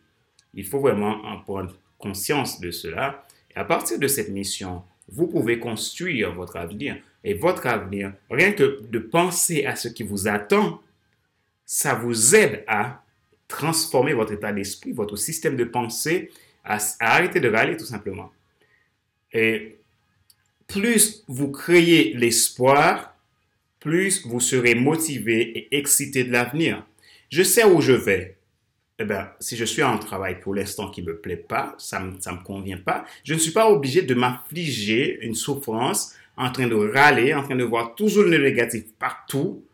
Il 0.54 0.66
faut 0.66 0.80
vraiment 0.80 1.26
en 1.26 1.40
prendre 1.40 1.76
conscience 1.98 2.62
de 2.62 2.72
cela. 2.72 3.26
Et 3.54 3.60
à 3.60 3.66
partir 3.66 4.00
de 4.00 4.08
cette 4.08 4.30
mission, 4.30 4.84
vous 5.10 5.28
pouvez 5.28 5.60
construire 5.60 6.34
votre 6.34 6.58
avenir. 6.58 6.98
Et 7.26 7.34
votre 7.34 7.66
avenir, 7.66 8.14
rien 8.30 8.52
que 8.52 8.82
de 8.88 9.00
penser 9.00 9.66
à 9.66 9.76
ce 9.76 9.88
qui 9.88 10.04
vous 10.04 10.28
attend, 10.28 10.80
ça 11.66 11.96
vous 11.96 12.36
aide 12.36 12.64
à 12.68 13.04
transformer 13.48 14.14
votre 14.14 14.34
état 14.34 14.54
d'esprit, 14.54 14.92
votre 14.92 15.16
système 15.16 15.58
de 15.58 15.64
pensée, 15.64 16.32
à, 16.64 16.78
arrêter 17.00 17.40
de 17.40 17.50
râler 17.50 17.78
tout 17.78 17.86
simplement. 17.86 18.32
Et 19.34 19.80
plus 20.68 21.24
vous 21.28 21.52
créez 21.52 22.14
l'espoir, 22.14 23.16
plus 23.80 24.24
vous 24.28 24.40
serez 24.40 24.76
motivé 24.76 25.42
et 25.42 25.78
excité 25.78 26.26
de 26.26 26.32
l'avenir. 26.32 26.86
Je 27.32 27.42
sais 27.42 27.64
où 27.64 27.82
je 27.82 27.94
vais. 27.94 28.38
Eh 29.00 29.04
bien, 29.04 29.32
si 29.40 29.58
je 29.58 29.66
suis 29.66 29.84
en 29.84 29.98
travail 29.98 30.40
pour 30.40 30.54
l'instant 30.54 30.92
qui 30.92 31.02
me 31.02 31.18
plaît 31.18 31.36
pas, 31.36 31.74
ça 31.80 32.00
me, 32.00 32.22
ça 32.22 32.32
me 32.34 32.44
convient 32.44 32.78
pas, 32.78 33.04
je 33.24 33.34
ne 33.34 33.40
suis 33.40 33.52
pas 33.52 33.70
obligé 33.70 34.04
de 34.04 34.14
m'affliger 34.14 35.18
une 35.22 35.36
souffrance 35.36 36.14
en 36.38 36.52
train 36.52 36.68
de 36.68 36.76
râler, 36.76 37.34
en 37.34 37.44
train 37.44 37.56
de 37.56 37.64
voir 37.64 37.96
toujours 37.96 38.24
le 38.24 38.38
négatif 38.38 38.86
partout. 39.00 39.66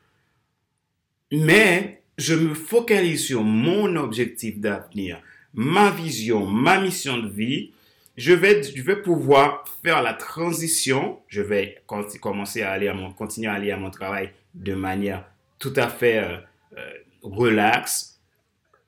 Mais 1.31 2.01
je 2.17 2.35
me 2.35 2.53
focalise 2.53 3.25
sur 3.25 3.43
mon 3.43 3.95
objectif 3.95 4.59
d'avenir, 4.59 5.21
ma 5.53 5.89
vision, 5.89 6.45
ma 6.45 6.79
mission 6.79 7.17
de 7.17 7.29
vie. 7.29 7.71
Je 8.17 8.33
vais, 8.33 8.61
je 8.61 8.81
vais 8.81 9.01
pouvoir 9.01 9.63
faire 9.83 10.01
la 10.01 10.13
transition. 10.13 11.19
Je 11.27 11.41
vais 11.41 11.81
commencer 12.19 12.61
à 12.61 12.71
aller 12.71 12.87
à 12.87 12.93
mon, 12.93 13.11
continuer 13.11 13.47
à 13.47 13.53
aller 13.53 13.71
à 13.71 13.77
mon 13.77 13.89
travail 13.89 14.31
de 14.53 14.73
manière 14.73 15.25
tout 15.57 15.73
à 15.75 15.87
fait 15.87 16.19
euh, 16.19 16.37
euh, 16.77 16.93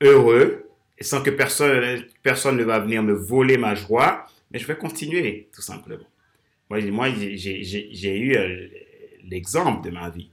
heureux, 0.00 0.68
sans 1.00 1.22
que 1.22 1.30
personne, 1.30 2.04
personne 2.22 2.56
ne 2.56 2.64
va 2.64 2.80
venir 2.80 3.02
me 3.02 3.14
voler 3.14 3.56
ma 3.56 3.74
joie. 3.74 4.26
Mais 4.50 4.58
je 4.58 4.66
vais 4.66 4.76
continuer, 4.76 5.48
tout 5.52 5.62
simplement. 5.62 6.04
Moi, 6.74 6.90
moi 6.90 7.08
j'ai 7.10 8.18
eu 8.18 8.36
euh, 8.36 8.68
l'exemple 9.24 9.88
de 9.88 9.94
ma 9.94 10.10
vie 10.10 10.30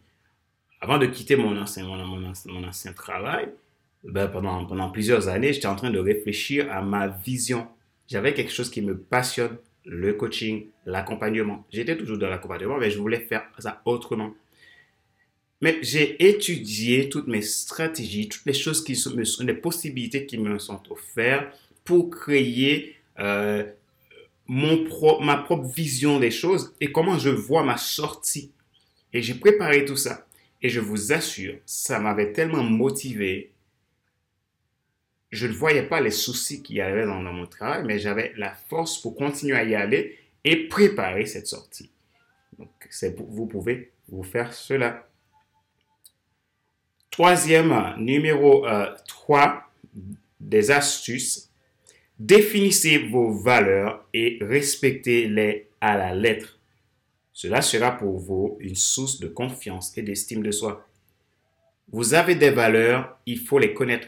avant 0.82 0.98
de 0.98 1.06
quitter 1.06 1.36
mon 1.36 1.56
ancien, 1.58 1.86
mon, 1.86 2.94
travail, 2.96 3.50
ben 4.04 4.28
pendant, 4.28 4.66
pendant 4.66 4.90
plusieurs 4.90 5.28
années, 5.28 5.54
j'étais 5.54 5.68
en 5.68 5.76
train 5.76 5.92
de 5.92 6.00
réfléchir 6.00 6.72
à 6.72 6.82
ma 6.82 7.08
vision. 7.08 7.68
J'avais 8.08 8.34
quelque 8.34 8.52
chose 8.52 8.72
qui 8.72 8.82
me 8.82 8.98
passionne, 8.98 9.58
le 9.86 10.14
coaching, 10.14 10.66
l'accompagnement. 10.88 11.66
J'étais 11.72 11.96
toujours 11.96 12.18
dans 12.18 12.30
l'accompagnement, 12.30 12.78
mais 12.78 12.90
je 12.90 12.98
voulais 12.98 13.20
faire 13.20 13.44
ça 13.60 13.82
autrement. 13.86 14.34
Mais 15.62 15.78
j'ai 15.84 16.28
étudié 16.28 17.10
toutes 17.10 17.28
mes 17.28 17.44
stratégies, 17.44 18.28
toutes 18.28 18.46
les 18.48 18.54
choses 18.54 18.84
qui 18.84 18.96
sont, 18.96 19.14
les 19.16 19.54
possibilités 19.54 20.26
qui 20.26 20.40
me 20.40 20.58
sont 20.58 20.82
offertes 20.92 21.56
pour 21.84 22.10
créer 22.10 22.96
euh, 23.20 23.64
mon 24.54 24.84
ma 25.22 25.38
propre 25.38 25.70
vision 25.70 26.20
des 26.20 26.30
choses 26.30 26.76
et 26.82 26.92
comment 26.92 27.18
je 27.18 27.30
vois 27.30 27.64
ma 27.64 27.78
sortie. 27.78 28.52
Et 29.14 29.22
j'ai 29.22 29.36
préparé 29.36 29.86
tout 29.86 29.96
ça. 29.96 30.28
Et 30.62 30.68
je 30.68 30.82
vous 30.82 31.14
assure, 31.14 31.56
ça 31.66 32.02
m'avait 32.02 32.34
tellement 32.34 32.62
motivé. 32.62 33.54
Je 35.32 35.48
ne 35.48 35.54
voyais 35.54 35.84
pas 35.84 36.02
les 36.02 36.12
soucis 36.12 36.62
qu'il 36.62 36.76
y 36.76 36.82
avait 36.82 37.06
dans, 37.06 37.22
mon 37.22 37.48
travail, 37.48 37.86
mais 37.86 37.98
j'avais 37.98 38.34
la 38.36 38.54
force 38.54 39.02
pour 39.02 39.16
continuer 39.16 39.56
à 39.56 39.64
y 39.64 39.74
aller 39.74 40.20
et 40.44 40.68
préparer 40.68 41.26
cette 41.26 41.48
sortie. 41.48 41.90
Donc, 42.60 42.70
vous 43.30 43.46
pouvez 43.46 43.94
vous 44.10 44.24
faire 44.24 44.52
cela. 44.52 45.08
Troisième, 47.10 47.96
numéro 47.98 48.66
3 49.08 49.48
euh, 49.96 50.00
des 50.42 50.72
astuces. 50.72 51.51
Définissez 52.22 53.00
vos 53.00 53.32
valeurs 53.32 54.06
et 54.14 54.38
respectez-les 54.42 55.70
à 55.82 55.98
la 55.98 56.14
lettre. 56.14 56.60
Cela 57.34 57.64
sera 57.64 57.98
pour 57.98 58.20
vous 58.20 58.58
une 58.60 58.76
source 58.76 59.20
de 59.20 59.28
confiance 59.28 59.98
et 59.98 60.04
d'estime 60.04 60.44
de 60.44 60.52
soi. 60.52 60.88
Vous 61.92 62.14
avez 62.14 62.36
des 62.36 62.52
valeurs, 62.52 63.18
il 63.26 63.40
faut 63.40 63.58
les 63.58 63.74
connaître. 63.74 64.08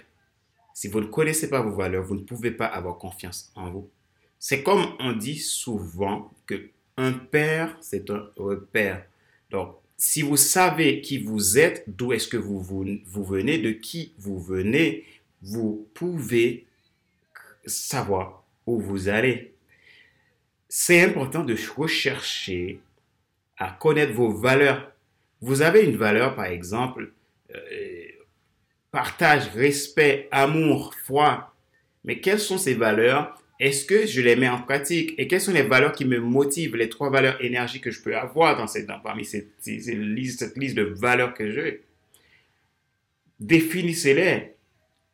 Si 0.75 0.87
vous 0.89 1.01
ne 1.01 1.07
connaissez 1.07 1.49
pas 1.49 1.63
vos 1.63 1.75
valeurs, 1.75 2.03
vous 2.03 2.13
ne 2.13 2.21
pouvez 2.21 2.51
pas 2.51 2.67
avoir 2.67 2.99
confiance 2.99 3.51
en 3.55 3.71
vous. 3.71 3.89
C'est 4.37 4.61
comme 4.61 4.93
on 4.99 5.13
dit 5.13 5.39
souvent 5.39 6.31
que 6.45 6.69
un 6.97 7.13
père, 7.13 7.75
c'est 7.81 8.11
un 8.11 8.29
repère. 8.37 9.07
Donc, 9.49 9.75
si 9.97 10.21
vous 10.21 10.37
savez 10.37 11.01
qui 11.01 11.17
vous 11.17 11.57
êtes, 11.57 11.83
d'où 11.87 12.13
est-ce 12.13 12.27
que 12.27 12.37
vous, 12.37 12.61
vous, 12.61 12.85
vous, 13.07 13.23
venez, 13.23 13.57
de 13.57 13.71
qui 13.71 14.13
vous 14.19 14.39
venez, 14.39 15.03
vous 15.41 15.87
pouvez 15.95 16.67
savoir 17.65 18.43
où 18.65 18.79
vous 18.79 19.09
allez. 19.09 19.53
C'est 20.69 21.01
important 21.01 21.43
de 21.43 21.55
rechercher 21.75 22.79
à 23.57 23.71
connaître 23.71 24.13
vos 24.13 24.31
valeurs. 24.31 24.91
Vous 25.41 25.61
avez 25.61 25.83
une 25.83 25.97
valeur, 25.97 26.35
par 26.35 26.45
exemple, 26.45 27.11
euh, 27.53 28.05
partage, 28.91 29.49
respect, 29.49 30.27
amour, 30.31 30.93
foi. 31.05 31.53
Mais 32.03 32.19
quelles 32.19 32.39
sont 32.39 32.57
ces 32.57 32.73
valeurs? 32.73 33.39
Est-ce 33.59 33.85
que 33.85 34.05
je 34.05 34.21
les 34.21 34.35
mets 34.35 34.49
en 34.49 34.61
pratique? 34.61 35.13
Et 35.17 35.27
quelles 35.27 35.41
sont 35.41 35.53
les 35.53 35.63
valeurs 35.63 35.93
qui 35.93 36.05
me 36.05 36.19
motivent, 36.19 36.75
les 36.75 36.89
trois 36.89 37.09
valeurs 37.09 37.43
énergie 37.43 37.79
que 37.79 37.91
je 37.91 38.01
peux 38.01 38.17
avoir 38.17 38.57
dans 38.57 38.67
cette, 38.67 38.87
parmi 39.03 39.25
cette, 39.25 39.51
liste, 39.65 40.39
cette 40.39 40.57
liste 40.57 40.75
de 40.75 40.83
valeurs 40.83 41.33
que 41.33 41.51
j'ai 41.51 41.83
Définissez-les. 43.39 44.52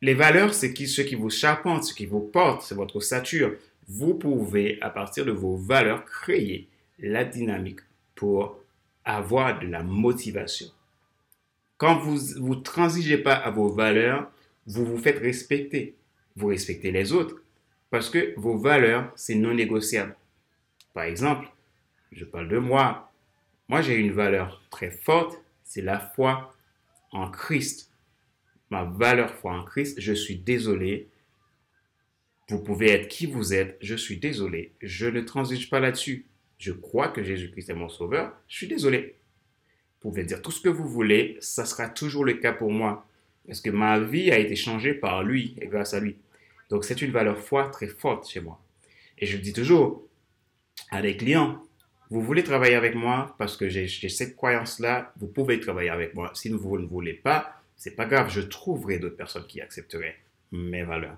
Les 0.02 0.14
valeurs, 0.14 0.54
c'est 0.54 0.74
ce 0.86 1.02
qui 1.02 1.14
vous 1.14 1.30
charpente, 1.30 1.84
ce 1.84 1.94
qui 1.94 2.06
vous 2.06 2.20
porte, 2.20 2.62
c'est 2.62 2.74
votre 2.74 2.96
ossature. 2.96 3.54
Vous 3.86 4.14
pouvez, 4.14 4.80
à 4.80 4.88
partir 4.88 5.26
de 5.26 5.32
vos 5.32 5.56
valeurs, 5.56 6.04
créer 6.04 6.68
la 6.98 7.24
dynamique 7.24 7.80
pour 8.14 8.58
avoir 9.04 9.60
de 9.60 9.66
la 9.66 9.82
motivation. 9.82 10.68
Quand 11.76 11.98
vous 11.98 12.38
ne 12.38 12.54
transigez 12.62 13.18
pas 13.18 13.34
à 13.34 13.50
vos 13.50 13.68
valeurs, 13.68 14.30
vous 14.66 14.84
vous 14.84 14.98
faites 14.98 15.18
respecter. 15.18 15.94
Vous 16.36 16.46
respectez 16.46 16.90
les 16.92 17.12
autres 17.12 17.42
parce 17.90 18.08
que 18.08 18.32
vos 18.36 18.56
valeurs, 18.56 19.12
c'est 19.16 19.34
non 19.34 19.52
négociable. 19.52 20.16
Par 20.94 21.04
exemple, 21.04 21.48
je 22.12 22.24
parle 22.24 22.48
de 22.48 22.58
moi. 22.58 23.12
Moi, 23.68 23.82
j'ai 23.82 23.96
une 23.96 24.12
valeur 24.12 24.62
très 24.70 24.90
forte, 24.90 25.38
c'est 25.64 25.82
la 25.82 25.98
foi 25.98 26.54
en 27.12 27.30
Christ. 27.30 27.89
Ma 28.70 28.84
valeur 28.84 29.34
foi 29.34 29.52
en 29.52 29.64
Christ, 29.64 30.00
je 30.00 30.12
suis 30.12 30.36
désolé. 30.36 31.08
Vous 32.48 32.62
pouvez 32.62 32.90
être 32.90 33.08
qui 33.08 33.26
vous 33.26 33.52
êtes, 33.52 33.76
je 33.80 33.94
suis 33.94 34.16
désolé. 34.16 34.72
Je 34.80 35.06
ne 35.06 35.20
transige 35.20 35.70
pas 35.70 35.80
là-dessus 35.80 36.26
je 36.60 36.72
crois 36.72 37.08
que 37.08 37.24
Jésus-Christ 37.24 37.70
est 37.70 37.74
mon 37.74 37.88
sauveur, 37.88 38.36
je 38.46 38.56
suis 38.58 38.68
désolé. 38.68 39.16
Vous 40.02 40.10
pouvez 40.10 40.24
dire 40.24 40.42
tout 40.42 40.50
ce 40.50 40.60
que 40.60 40.68
vous 40.68 40.86
voulez, 40.86 41.38
ça 41.40 41.64
sera 41.64 41.88
toujours 41.88 42.24
le 42.24 42.34
cas 42.34 42.52
pour 42.52 42.70
moi. 42.70 43.06
Parce 43.46 43.62
que 43.62 43.70
ma 43.70 43.98
vie 43.98 44.30
a 44.30 44.38
été 44.38 44.54
changée 44.56 44.92
par 44.92 45.22
lui 45.22 45.56
et 45.60 45.66
grâce 45.66 45.94
à 45.94 46.00
lui. 46.00 46.16
Donc 46.68 46.84
c'est 46.84 47.00
une 47.00 47.12
valeur 47.12 47.38
foi 47.38 47.70
très 47.70 47.88
forte 47.88 48.28
chez 48.28 48.40
moi. 48.40 48.62
Et 49.18 49.24
je 49.24 49.38
dis 49.38 49.54
toujours 49.54 50.06
à 50.90 51.00
des 51.00 51.16
clients, 51.16 51.64
vous 52.10 52.20
voulez 52.20 52.44
travailler 52.44 52.74
avec 52.74 52.94
moi 52.94 53.34
parce 53.38 53.56
que 53.56 53.70
j'ai 53.70 53.88
cette 53.88 54.36
croyance-là, 54.36 55.14
vous 55.18 55.28
pouvez 55.28 55.60
travailler 55.60 55.90
avec 55.90 56.14
moi. 56.14 56.30
Si 56.34 56.50
vous 56.50 56.78
ne 56.78 56.86
voulez 56.86 57.14
pas, 57.14 57.59
c'est 57.80 57.96
pas 57.96 58.04
grave, 58.04 58.30
je 58.30 58.42
trouverai 58.42 58.98
d'autres 58.98 59.16
personnes 59.16 59.46
qui 59.46 59.62
accepteraient 59.62 60.18
mes 60.52 60.82
valeurs. 60.82 61.16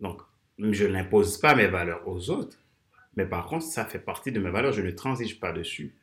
Donc, 0.00 0.20
je 0.58 0.84
n'impose 0.84 1.38
pas 1.38 1.54
mes 1.54 1.68
valeurs 1.68 2.08
aux 2.08 2.28
autres, 2.28 2.58
mais 3.14 3.24
par 3.24 3.46
contre, 3.46 3.64
ça 3.64 3.84
fait 3.84 4.00
partie 4.00 4.32
de 4.32 4.40
mes 4.40 4.50
valeurs, 4.50 4.72
je 4.72 4.82
ne 4.82 4.90
transige 4.90 5.38
pas 5.38 5.52
dessus. 5.52 5.94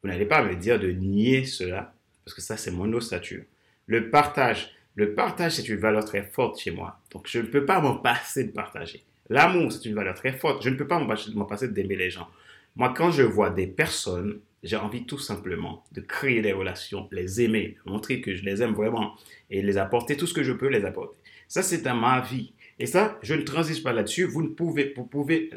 Vous 0.00 0.08
n'allez 0.08 0.24
pas 0.24 0.44
me 0.44 0.54
dire 0.54 0.78
de 0.78 0.92
nier 0.92 1.44
cela, 1.44 1.92
parce 2.24 2.32
que 2.32 2.40
ça, 2.40 2.56
c'est 2.56 2.70
mon 2.70 2.92
ossature. 2.92 3.42
Le 3.86 4.08
partage. 4.08 4.72
Le 4.94 5.14
partage, 5.14 5.54
c'est 5.54 5.68
une 5.68 5.80
valeur 5.80 6.04
très 6.04 6.22
forte 6.22 6.60
chez 6.60 6.70
moi. 6.70 7.00
Donc, 7.10 7.26
je 7.26 7.40
ne 7.40 7.46
peux 7.46 7.64
pas 7.64 7.80
m'en 7.80 7.96
passer 7.96 8.44
de 8.44 8.52
partager. 8.52 9.02
L'amour, 9.28 9.72
c'est 9.72 9.84
une 9.84 9.96
valeur 9.96 10.14
très 10.14 10.32
forte. 10.32 10.62
Je 10.62 10.70
ne 10.70 10.76
peux 10.76 10.86
pas 10.86 11.00
m'en 11.00 11.44
passer 11.44 11.66
d'aimer 11.66 11.96
les 11.96 12.10
gens. 12.10 12.28
Moi, 12.76 12.94
quand 12.96 13.10
je 13.10 13.24
vois 13.24 13.50
des 13.50 13.66
personnes, 13.66 14.38
j'ai 14.62 14.76
envie 14.76 15.04
tout 15.04 15.18
simplement 15.18 15.84
de 15.92 16.00
créer 16.00 16.42
des 16.42 16.52
relations, 16.52 17.08
les 17.12 17.40
aimer, 17.40 17.76
montrer 17.84 18.20
que 18.20 18.34
je 18.34 18.44
les 18.44 18.62
aime 18.62 18.74
vraiment 18.74 19.16
et 19.50 19.62
les 19.62 19.78
apporter 19.78 20.16
tout 20.16 20.26
ce 20.26 20.34
que 20.34 20.42
je 20.42 20.52
peux 20.52 20.68
les 20.68 20.84
apporter. 20.84 21.16
Ça, 21.46 21.62
c'est 21.62 21.82
dans 21.82 21.94
ma 21.94 22.20
vie. 22.20 22.52
Et 22.78 22.86
ça, 22.86 23.18
je 23.22 23.34
ne 23.34 23.42
transige 23.42 23.82
pas 23.82 23.92
là-dessus. 23.92 24.24
Vous 24.24 24.42
ne 24.42 24.48
pouvez, 24.48 24.92
vous 24.96 25.04
pouvez, 25.04 25.50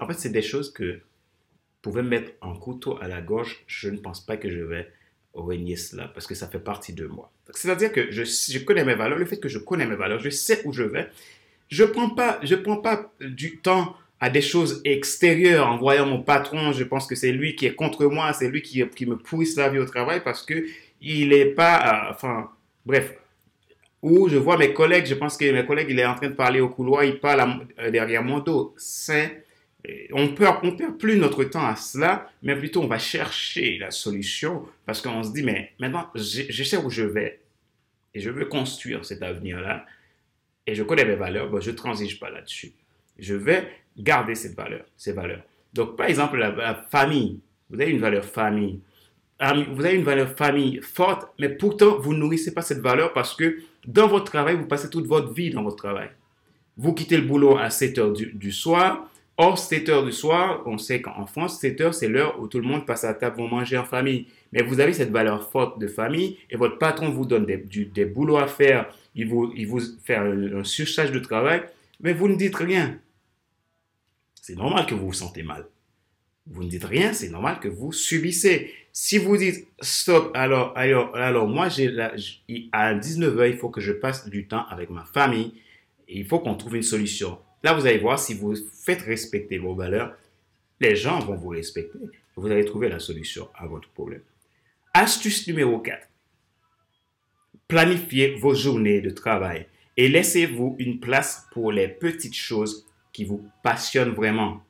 en 0.00 0.06
fait, 0.06 0.14
c'est 0.14 0.30
des 0.30 0.42
choses 0.42 0.72
que 0.72 0.94
vous 0.94 1.92
pouvez 1.92 2.02
mettre 2.02 2.32
en 2.40 2.56
couteau 2.56 2.98
à 3.00 3.08
la 3.08 3.20
gorge. 3.20 3.64
Je 3.66 3.88
ne 3.88 3.98
pense 3.98 4.24
pas 4.24 4.36
que 4.36 4.50
je 4.50 4.60
vais 4.60 4.90
renier 5.34 5.76
cela 5.76 6.08
parce 6.08 6.26
que 6.26 6.34
ça 6.34 6.48
fait 6.48 6.58
partie 6.58 6.92
de 6.92 7.06
moi. 7.06 7.30
C'est-à-dire 7.50 7.92
que 7.92 8.10
je, 8.10 8.24
je, 8.24 8.58
connais 8.60 8.84
mes 8.84 8.94
valeurs. 8.94 9.18
Le 9.18 9.26
fait 9.26 9.38
que 9.38 9.48
je 9.48 9.58
connais 9.58 9.86
mes 9.86 9.94
valeurs, 9.94 10.18
je 10.18 10.30
sais 10.30 10.62
où 10.64 10.72
je 10.72 10.82
vais. 10.82 11.08
Je 11.68 11.84
prends 11.84 12.10
prends 12.10 12.76
pas 12.78 13.12
du 13.20 13.58
temps 13.58 13.96
à 14.20 14.30
des 14.30 14.40
choses 14.40 14.80
extérieures 14.84 15.66
en 15.66 15.76
voyant 15.76 16.06
mon 16.06 16.22
patron. 16.22 16.72
Je 16.72 16.84
pense 16.84 17.06
que 17.06 17.14
c'est 17.14 17.32
lui 17.32 17.54
qui 17.56 17.66
est 17.66 17.74
contre 17.74 18.06
moi, 18.06 18.32
c'est 18.32 18.48
lui 18.48 18.62
qui, 18.62 19.06
me 19.06 19.16
pourrit 19.16 19.48
la 19.56 19.68
vie 19.68 19.78
au 19.78 19.86
travail 19.86 20.22
parce 20.24 20.42
que 20.42 20.66
il 21.00 21.32
est 21.32 21.46
pas, 21.54 22.08
euh, 22.08 22.10
enfin, 22.10 22.50
bref, 22.84 23.14
ou 24.02 24.28
je 24.28 24.36
vois 24.36 24.56
mes 24.56 24.72
collègues, 24.72 25.06
je 25.06 25.14
pense 25.14 25.36
que 25.36 25.50
mes 25.50 25.66
collègues, 25.66 25.88
il 25.90 25.98
est 25.98 26.06
en 26.06 26.14
train 26.14 26.28
de 26.28 26.34
parler 26.34 26.60
au 26.60 26.68
couloir, 26.68 27.04
il 27.04 27.18
parle 27.18 27.66
euh, 27.78 27.90
derrière 27.90 28.22
mon 28.22 28.38
dos. 28.38 28.74
C'est, 28.78 29.44
euh, 29.88 29.92
on 30.12 30.28
perd, 30.28 30.58
on 30.62 30.76
perd 30.76 30.96
plus 30.96 31.16
notre 31.16 31.44
temps 31.44 31.66
à 31.66 31.76
cela, 31.76 32.30
mais 32.42 32.56
plutôt 32.56 32.82
on 32.82 32.86
va 32.86 32.98
chercher 32.98 33.78
la 33.78 33.90
solution 33.90 34.66
parce 34.86 35.00
qu'on 35.00 35.22
se 35.22 35.32
dit, 35.32 35.42
mais 35.42 35.72
maintenant, 35.78 36.08
je, 36.14 36.62
sais 36.62 36.76
où 36.76 36.88
je 36.88 37.02
vais 37.02 37.40
et 38.14 38.20
je 38.20 38.30
veux 38.30 38.46
construire 38.46 39.04
cet 39.04 39.22
avenir-là 39.22 39.84
et 40.66 40.74
je 40.74 40.82
connais 40.82 41.04
mes 41.04 41.16
valeurs, 41.16 41.50
bon, 41.50 41.60
je 41.60 41.70
transige 41.70 42.18
pas 42.18 42.30
là-dessus. 42.30 42.72
Je 43.18 43.34
vais 43.34 43.66
garder 43.98 44.34
ces 44.34 44.54
valeurs, 44.54 44.84
ces 44.96 45.12
valeurs. 45.12 45.42
Donc, 45.72 45.96
par 45.96 46.06
exemple, 46.06 46.38
la, 46.38 46.74
famille. 46.90 47.40
vous 47.70 47.80
avez 47.80 47.90
une 47.90 48.00
valeur 48.00 48.24
famille. 48.24 48.80
Vous 49.38 49.84
avez 49.84 49.96
une 49.96 50.04
valeur 50.04 50.30
famille 50.30 50.80
forte, 50.80 51.28
mais 51.38 51.50
pourtant, 51.50 51.98
vous 51.98 52.14
ne 52.14 52.20
nourrissez 52.20 52.54
pas 52.54 52.62
cette 52.62 52.80
valeur 52.80 53.12
parce 53.12 53.34
que 53.34 53.58
dans 53.86 54.08
votre 54.08 54.24
travail, 54.24 54.56
vous 54.56 54.66
passez 54.66 54.88
toute 54.88 55.06
votre 55.06 55.32
vie 55.32 55.50
dans 55.50 55.62
votre 55.62 55.76
travail. 55.76 56.08
Vous 56.78 56.94
quittez 56.94 57.16
le 57.18 57.22
boulot 57.22 57.58
à 57.58 57.68
7 57.68 57.98
heures 57.98 58.12
du, 58.12 58.52
soir. 58.52 59.10
Or, 59.36 59.58
7 59.58 59.90
heures 59.90 60.04
du 60.04 60.12
soir, 60.12 60.62
on 60.64 60.78
sait 60.78 61.02
qu'en 61.02 61.26
France, 61.26 61.60
7 61.60 61.80
heures, 61.82 61.94
c'est 61.94 62.08
l'heure 62.08 62.40
où 62.40 62.48
tout 62.48 62.58
le 62.58 62.66
monde 62.66 62.86
passe 62.86 63.04
à 63.04 63.12
table, 63.12 63.36
vont 63.36 63.48
manger 63.48 63.76
en 63.76 63.84
famille. 63.84 64.26
Mais 64.52 64.62
vous 64.62 64.80
avez 64.80 64.94
cette 64.94 65.10
valeur 65.10 65.50
forte 65.50 65.78
de 65.78 65.86
famille 65.86 66.38
et 66.50 66.56
votre 66.56 66.78
patron 66.78 67.10
vous 67.10 67.26
donne 67.26 67.44
des, 67.44 67.58
des 67.58 68.04
boulots 68.06 68.38
à 68.38 68.46
faire. 68.46 68.88
Il 69.14 69.28
vous, 69.28 69.52
il 69.54 69.66
vous 69.66 69.80
fait 70.02 70.16
un, 70.16 70.60
un 70.60 70.64
surcharge 70.64 71.12
de 71.12 71.18
travail, 71.18 71.62
mais 72.00 72.14
vous 72.14 72.28
ne 72.28 72.36
dites 72.36 72.56
rien. 72.56 72.98
C'est 74.46 74.54
normal 74.54 74.86
que 74.86 74.94
vous 74.94 75.06
vous 75.06 75.12
sentez 75.12 75.42
mal. 75.42 75.66
Vous 76.46 76.62
ne 76.62 76.68
dites 76.68 76.84
rien, 76.84 77.12
c'est 77.12 77.30
normal 77.30 77.58
que 77.58 77.66
vous 77.66 77.90
subissez. 77.90 78.72
Si 78.92 79.18
vous 79.18 79.36
dites 79.36 79.66
stop, 79.80 80.30
alors, 80.34 80.72
alors, 80.76 81.16
alors 81.16 81.48
moi, 81.48 81.68
j'ai 81.68 81.88
à 82.70 82.94
19h, 82.94 83.50
il 83.50 83.56
faut 83.56 83.70
que 83.70 83.80
je 83.80 83.90
passe 83.90 84.28
du 84.28 84.46
temps 84.46 84.64
avec 84.68 84.88
ma 84.88 85.04
famille. 85.04 85.52
Il 86.06 86.24
faut 86.28 86.38
qu'on 86.38 86.54
trouve 86.54 86.76
une 86.76 86.84
solution. 86.84 87.40
Là, 87.64 87.74
vous 87.74 87.88
allez 87.88 87.98
voir, 87.98 88.20
si 88.20 88.34
vous 88.34 88.54
faites 88.84 89.02
respecter 89.02 89.58
vos 89.58 89.74
valeurs, 89.74 90.16
les 90.78 90.94
gens 90.94 91.18
vont 91.18 91.34
vous 91.34 91.48
respecter. 91.48 91.98
Vous 92.36 92.46
allez 92.46 92.64
trouver 92.64 92.88
la 92.88 93.00
solution 93.00 93.48
à 93.52 93.66
votre 93.66 93.88
problème. 93.88 94.22
Astuce 94.94 95.48
numéro 95.48 95.80
4. 95.80 96.08
Planifiez 97.66 98.36
vos 98.36 98.54
journées 98.54 99.00
de 99.00 99.10
travail 99.10 99.66
et 99.96 100.08
laissez-vous 100.08 100.76
une 100.78 101.00
place 101.00 101.48
pour 101.50 101.72
les 101.72 101.88
petites 101.88 102.36
choses 102.36 102.86
qui 103.16 103.24
vous 103.24 103.48
passionnent 103.62 104.12
vraiment. 104.12 104.62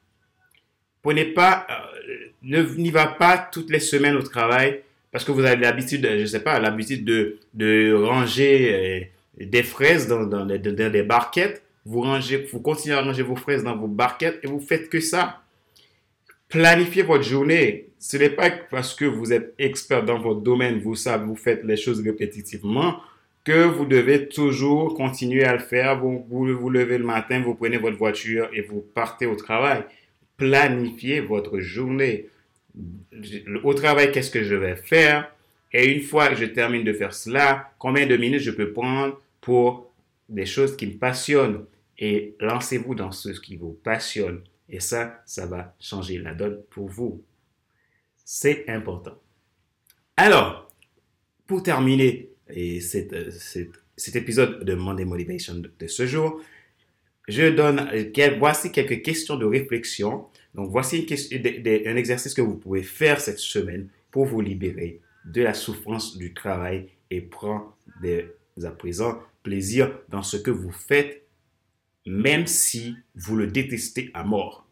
Prenez 1.03 1.25
pas, 1.25 1.67
euh, 1.69 2.75
n'y 2.77 2.91
va 2.91 3.09
pas 3.09 3.39
toutes 3.39 3.71
les 3.71 3.81
semaines 3.81 4.15
au 4.15 4.23
travail 4.23 4.83
parce 5.11 5.25
que 5.25 5.33
vous 5.33 5.45
avez 5.45 5.57
l'habitude, 5.57 6.09
je 6.17 6.27
sais 6.27 6.45
pas, 6.45 6.61
l'habitude 6.61 7.05
de, 7.05 7.39
de 7.55 7.93
ranger 7.93 9.09
euh, 9.41 9.45
des 9.45 9.65
fraises 9.65 10.07
dans, 10.07 10.25
dans, 10.27 10.47
des 10.47 11.03
barquettes. 11.03 11.65
Vous 11.85 12.03
rangez, 12.03 12.49
vous 12.53 12.61
continuez 12.61 12.95
à 12.95 13.03
ranger 13.03 13.25
vos 13.25 13.35
fraises 13.35 13.65
dans 13.65 13.77
vos 13.77 13.89
barquettes 13.89 14.39
et 14.45 14.47
vous 14.47 14.61
faites 14.61 14.89
que 14.89 15.01
ça. 15.01 15.43
Planifiez 16.49 17.03
votre 17.03 17.25
journée. 17.25 17.89
Ce 17.99 18.17
n'est 18.17 18.31
pas 18.31 18.51
parce 18.71 18.95
que 18.95 19.07
vous 19.07 19.33
êtes 19.33 19.55
expert 19.59 20.05
dans 20.05 20.21
votre 20.21 20.41
domaine, 20.41 20.79
vous 20.79 20.95
savez, 20.95 21.25
vous 21.25 21.35
faites 21.35 21.65
les 21.65 21.77
choses 21.77 22.01
répétitivement 22.01 23.01
que 23.47 23.65
vous 23.65 23.87
devez 23.87 24.29
toujours 24.29 24.95
continuer 24.95 25.45
à 25.45 25.53
le 25.53 25.61
faire. 25.61 26.01
Vous, 26.01 26.27
vous 26.29 26.69
levez 26.69 26.99
le 26.99 27.05
matin, 27.05 27.41
vous 27.41 27.55
prenez 27.55 27.79
votre 27.79 27.97
voiture 27.97 28.51
et 28.53 28.61
vous 28.61 28.81
partez 28.81 29.25
au 29.25 29.37
travail. 29.37 29.85
Planifiez 30.37 31.21
votre 31.21 31.61
journée. 31.61 32.27
Au 33.63 33.73
travail, 33.73 34.11
qu'est-ce 34.11 34.33
que 34.33 34.43
je 34.43 34.57
vais 34.57 34.75
faire? 34.75 35.31
Et 35.73 35.95
une 35.95 36.03
fois 36.03 36.29
que 36.29 36.35
je 36.35 36.45
termine 36.45 36.83
de 36.83 36.93
faire 36.93 37.15
cela, 37.15 37.73
combien 37.79 38.07
de 38.09 38.17
minutes 38.17 38.41
je 38.41 38.51
peux 38.51 38.73
prendre 38.73 39.21
pour 39.41 39.93
des 40.29 40.45
choses 40.45 40.77
qui 40.77 40.89
me 40.89 40.99
passionnent? 40.99 41.65
Et 41.99 42.35
lancez-vous 42.41 42.97
dans 42.97 43.13
ce 43.13 43.29
qui 43.29 43.57
vous 43.57 43.79
passionne. 43.85 44.43
Et 44.69 44.81
ça, 44.81 45.23
ça 45.25 45.47
va 45.47 45.73
changer 45.79 46.19
la 46.19 46.35
donne 46.35 46.63
pour 46.71 46.89
vous. 46.89 47.23
C'est 48.25 48.69
important. 48.69 49.17
Alors, 50.17 50.69
pour 51.47 51.63
terminer, 51.63 52.31
et 52.51 52.81
euh, 52.95 53.31
cet 53.97 54.17
épisode 54.17 54.65
de 54.65 54.75
Monday 54.75 55.05
Motivation 55.05 55.55
de, 55.57 55.87
ce 55.87 56.07
jour, 56.07 56.41
je 57.29 57.49
donne, 57.51 57.89
euh, 57.93 58.37
voici 58.39 58.71
quelques 58.71 59.03
questions 59.03 59.37
de 59.37 59.45
réflexion. 59.45 60.27
Donc, 60.55 60.71
voici 60.71 61.07
un 61.33 61.97
exercice 61.97 62.35
que 62.35 62.43
vous 62.43 62.57
pouvez 62.57 62.83
faire 62.83 63.21
cette 63.21 63.39
semaine 63.39 63.89
pour 64.11 64.27
vous 64.27 64.41
libérer 64.41 65.01
de 65.25 65.43
la 65.43 65.55
souffrance 65.55 66.17
du 66.17 66.33
travail 66.33 66.89
et 67.11 67.21
prendre 67.21 67.77
à 68.63 68.71
présent 68.71 69.21
plaisir 69.43 69.93
dans 70.09 70.23
ce 70.23 70.37
que 70.37 70.51
vous 70.51 70.73
faites, 70.73 71.23
même 72.07 72.47
si 72.47 72.97
vous 73.15 73.37
le 73.37 73.49
détestez 73.49 74.11
à 74.15 74.25
mort. 74.25 74.67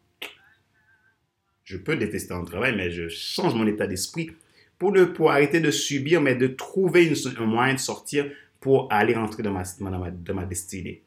Je 1.65 1.77
peux 1.77 1.95
détester 1.95 2.33
un 2.33 2.45
travail, 2.45 2.75
mais 2.75 2.91
je 2.91 3.09
change 3.09 3.53
mon 3.53 3.67
état 3.67 3.87
d'esprit 3.87 4.31
pour, 4.77 4.91
ne, 4.91 5.05
pour 5.05 5.31
arrêter 5.31 5.59
de 5.59 5.71
subir, 5.71 6.21
mais 6.21 6.35
de 6.35 6.47
trouver 6.47 7.11
un 7.37 7.45
moyen 7.45 7.73
de 7.73 7.79
sortir 7.79 8.29
pour 8.59 8.91
aller 8.91 9.13
rentrer 9.13 9.43
dans 9.43 9.51
ma, 9.51 9.63
dans 9.79 10.33
ma, 10.33 10.45
destinée. 10.45 11.01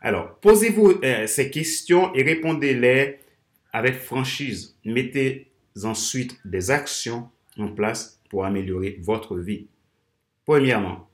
Alors, 0.00 0.34
posez-vous 0.40 1.00
euh, 1.02 1.26
ces 1.26 1.50
questions 1.50 2.14
et 2.14 2.22
répondez-les 2.22 3.18
avec 3.72 3.94
franchise. 3.94 4.76
Mettez 4.84 5.50
ensuite 5.84 6.38
des 6.44 6.70
actions 6.70 7.28
en 7.58 7.68
place 7.68 8.20
pour 8.28 8.44
améliorer 8.44 8.98
votre 9.00 9.38
vie. 9.38 9.66
Premièrement, 10.44 11.08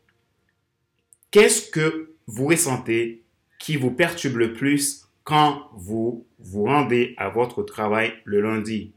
qu'est-ce 1.31 1.71
que 1.71 2.15
vous 2.27 2.47
ressentez 2.47 3.23
qui 3.59 3.77
vous 3.77 3.91
perturbe 3.91 4.37
le 4.37 4.53
plus 4.53 5.07
quand 5.25 5.69
vous 5.75 6.27
vous 6.39 6.65
rendez 6.65 7.15
à 7.19 7.29
votre 7.29 7.63
travail 7.63 8.15
le 8.25 8.41
lundi? 8.41 8.93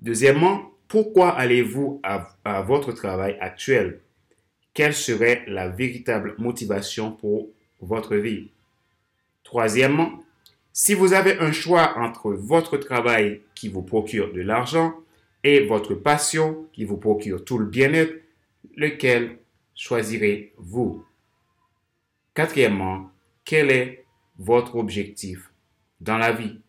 Deuxièmement, 0.00 0.71
pourquoi 0.92 1.30
allez-vous 1.30 2.02
à, 2.02 2.60
votre 2.60 2.92
travail 2.92 3.38
actuel? 3.40 4.00
Quelle 4.74 4.92
serait 4.92 5.42
la 5.46 5.70
véritable 5.70 6.34
motivation 6.36 7.12
pour 7.12 7.48
votre 7.80 8.14
vie? 8.16 8.50
Troisièmement, 9.42 10.22
si 10.74 10.92
vous 10.92 11.14
avez 11.14 11.38
un 11.38 11.50
choix 11.50 11.96
entre 11.96 12.32
votre 12.32 12.76
travail 12.76 13.40
qui 13.54 13.70
vous 13.70 13.80
procure 13.80 14.34
de 14.34 14.42
l'argent 14.42 14.92
et 15.42 15.64
votre 15.64 15.94
passion 15.94 16.66
qui 16.74 16.84
vous 16.84 16.98
procure 16.98 17.42
tout 17.42 17.56
le 17.56 17.64
bien-être, 17.64 18.20
lequel 18.76 19.38
choisirez-vous? 19.74 21.06
Quatrièmement, 22.34 23.10
quel 23.46 23.70
est 23.70 24.04
votre 24.38 24.76
objectif 24.76 25.52
dans 26.02 26.18
la 26.18 26.32
vie? 26.32 26.60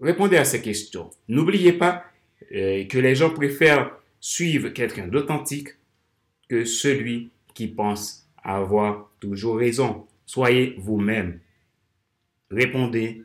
Répondez 0.00 0.38
à 0.38 0.46
ces 0.46 0.62
questions. 0.62 1.10
N'oubliez 1.28 1.74
pas 1.74 2.06
que 2.50 2.98
les 2.98 3.14
gens 3.14 3.30
préfèrent 3.30 3.92
suivre 4.20 4.70
quelqu'un 4.70 5.08
d'authentique 5.08 5.68
que 6.48 6.64
celui 6.64 7.30
qui 7.54 7.68
pense 7.68 8.28
avoir 8.42 9.10
toujours 9.20 9.58
raison. 9.58 10.06
Soyez 10.24 10.74
vous-même. 10.78 11.40
Répondez 12.50 13.22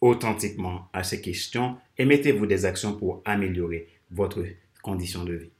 authentiquement 0.00 0.88
à 0.92 1.02
ces 1.02 1.20
questions 1.20 1.76
et 1.96 2.04
mettez-vous 2.04 2.46
des 2.46 2.64
actions 2.64 2.94
pour 2.94 3.22
améliorer 3.24 3.88
votre 4.10 4.44
condition 4.82 5.24
de 5.24 5.34
vie. 5.34 5.50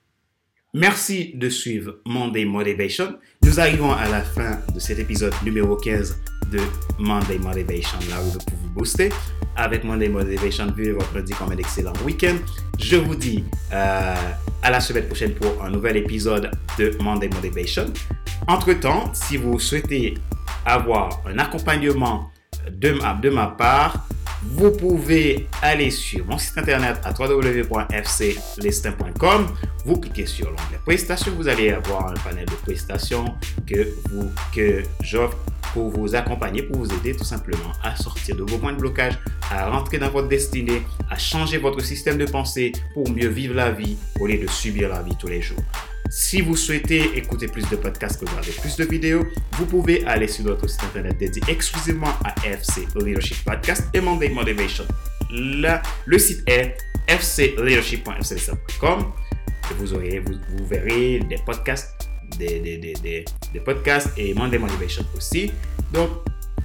Merci 0.74 1.32
de 1.34 1.48
suivre 1.48 2.00
Monday 2.06 2.44
Motivation. 2.44 3.18
Nous 3.42 3.60
arrivons 3.60 3.92
à 3.92 4.08
la 4.08 4.22
fin 4.22 4.60
de 4.74 4.80
cet 4.80 4.98
épisode 4.98 5.34
numéro 5.44 5.76
15 5.76 6.18
de 6.50 6.60
Monday 6.98 7.38
Motivation, 7.38 7.98
là 8.08 8.22
où 8.22 8.30
vous 8.30 8.38
pouvez 8.38 8.68
booster. 8.74 9.10
Avec 9.56 9.84
Monday 9.84 10.08
Motivation, 10.08 10.66
votre 10.66 11.14
lundi 11.14 11.34
comme 11.34 11.52
un 11.52 11.58
excellent 11.58 11.92
week-end. 12.04 12.36
Je 12.78 12.96
vous 12.96 13.14
dis 13.14 13.44
euh, 13.72 14.14
à 14.62 14.70
la 14.70 14.80
semaine 14.80 15.06
prochaine 15.06 15.34
pour 15.34 15.62
un 15.62 15.68
nouvel 15.70 15.98
épisode 15.98 16.50
de 16.78 16.96
Monday 17.00 17.28
Motivation. 17.28 17.92
Entre-temps, 18.48 19.10
si 19.12 19.36
vous 19.36 19.58
souhaitez 19.58 20.14
avoir 20.64 21.20
un 21.26 21.38
accompagnement 21.38 22.30
de 22.70 22.92
ma, 22.92 23.14
de 23.14 23.28
ma 23.30 23.48
part, 23.48 24.06
vous 24.42 24.70
pouvez 24.72 25.48
aller 25.62 25.90
sur 25.90 26.24
mon 26.26 26.38
site 26.38 26.58
internet 26.58 26.98
à 27.04 27.12
www.fclistin.com. 27.12 29.46
Vous 29.84 29.96
cliquez 29.98 30.26
sur 30.26 30.46
l'onglet 30.46 30.78
prestations. 30.84 31.32
Vous 31.36 31.48
allez 31.48 31.70
avoir 31.70 32.08
un 32.08 32.14
panel 32.14 32.46
de 32.46 32.54
prestations 32.54 33.24
que, 33.66 33.88
que 34.54 34.82
j'offre 35.00 35.36
pour 35.72 35.90
vous 35.90 36.14
accompagner, 36.14 36.62
pour 36.62 36.78
vous 36.78 36.92
aider 36.92 37.14
tout 37.14 37.24
simplement 37.24 37.72
à 37.82 37.96
sortir 37.96 38.36
de 38.36 38.42
vos 38.42 38.58
points 38.58 38.72
de 38.72 38.78
blocage, 38.78 39.18
à 39.50 39.70
rentrer 39.70 39.98
dans 39.98 40.10
votre 40.10 40.28
destinée, 40.28 40.82
à 41.10 41.18
changer 41.18 41.58
votre 41.58 41.80
système 41.80 42.18
de 42.18 42.26
pensée 42.26 42.72
pour 42.94 43.08
mieux 43.10 43.28
vivre 43.28 43.54
la 43.54 43.70
vie 43.70 43.96
au 44.20 44.26
lieu 44.26 44.38
de 44.38 44.46
subir 44.46 44.88
la 44.88 45.02
vie 45.02 45.16
tous 45.18 45.28
les 45.28 45.42
jours. 45.42 45.62
Si 46.10 46.42
vous 46.42 46.56
souhaitez 46.56 47.16
écouter 47.16 47.48
plus 47.48 47.68
de 47.70 47.76
podcasts, 47.76 48.20
regarder 48.20 48.52
plus 48.60 48.76
de 48.76 48.84
vidéos, 48.84 49.24
vous 49.52 49.64
pouvez 49.64 50.04
aller 50.04 50.28
sur 50.28 50.44
notre 50.44 50.68
site 50.68 50.84
internet 50.84 51.16
dédié 51.16 51.42
exclusivement 51.48 52.12
à 52.22 52.34
FC 52.46 52.86
Leadership 52.96 53.42
Podcast 53.44 53.84
et 53.94 54.00
Monday 54.00 54.28
Motivation. 54.28 54.84
Là, 55.30 55.80
le 56.04 56.18
site 56.18 56.46
est 56.46 56.76
fcleadership.fclsm.com 57.08 59.12
et 59.70 59.74
vous, 59.74 59.94
aurez, 59.94 60.18
vous, 60.18 60.66
verrez 60.66 61.20
des 61.20 61.38
podcasts, 61.46 62.01
des, 62.38 62.60
des, 62.60 62.78
des, 62.78 63.24
des, 63.52 63.60
podcasts 63.60 64.10
et 64.16 64.34
Monday 64.34 64.58
Motivation 64.58 65.04
aussi. 65.16 65.52
Donc, 65.92 66.10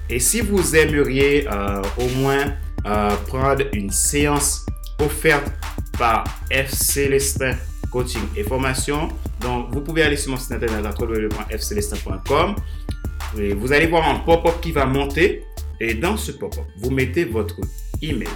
et 0.08 0.20
si 0.20 0.40
vous 0.40 0.74
aimeriez 0.74 1.46
euh, 1.48 1.82
au 1.98 2.08
moins 2.20 2.54
euh, 2.86 3.16
prendre 3.26 3.64
une 3.72 3.90
séance 3.90 4.64
offerte 5.00 5.52
par 5.98 6.24
FC 6.50 7.08
Lestin 7.08 7.54
coaching 7.90 8.22
et 8.36 8.44
formation. 8.44 9.08
Donc, 9.40 9.72
vous 9.72 9.80
pouvez 9.80 10.02
aller 10.02 10.16
sur 10.16 10.30
mon 10.30 10.36
site 10.36 10.52
internet 10.52 10.84
www.fcelestin.com 10.98 12.54
et 13.38 13.54
vous 13.54 13.72
allez 13.72 13.86
voir 13.86 14.08
un 14.08 14.20
pop-up 14.20 14.60
qui 14.60 14.72
va 14.72 14.86
monter. 14.86 15.44
Et 15.80 15.94
dans 15.94 16.16
ce 16.16 16.32
pop-up, 16.32 16.64
vous 16.78 16.90
mettez 16.90 17.24
votre 17.24 17.60
email, 18.02 18.28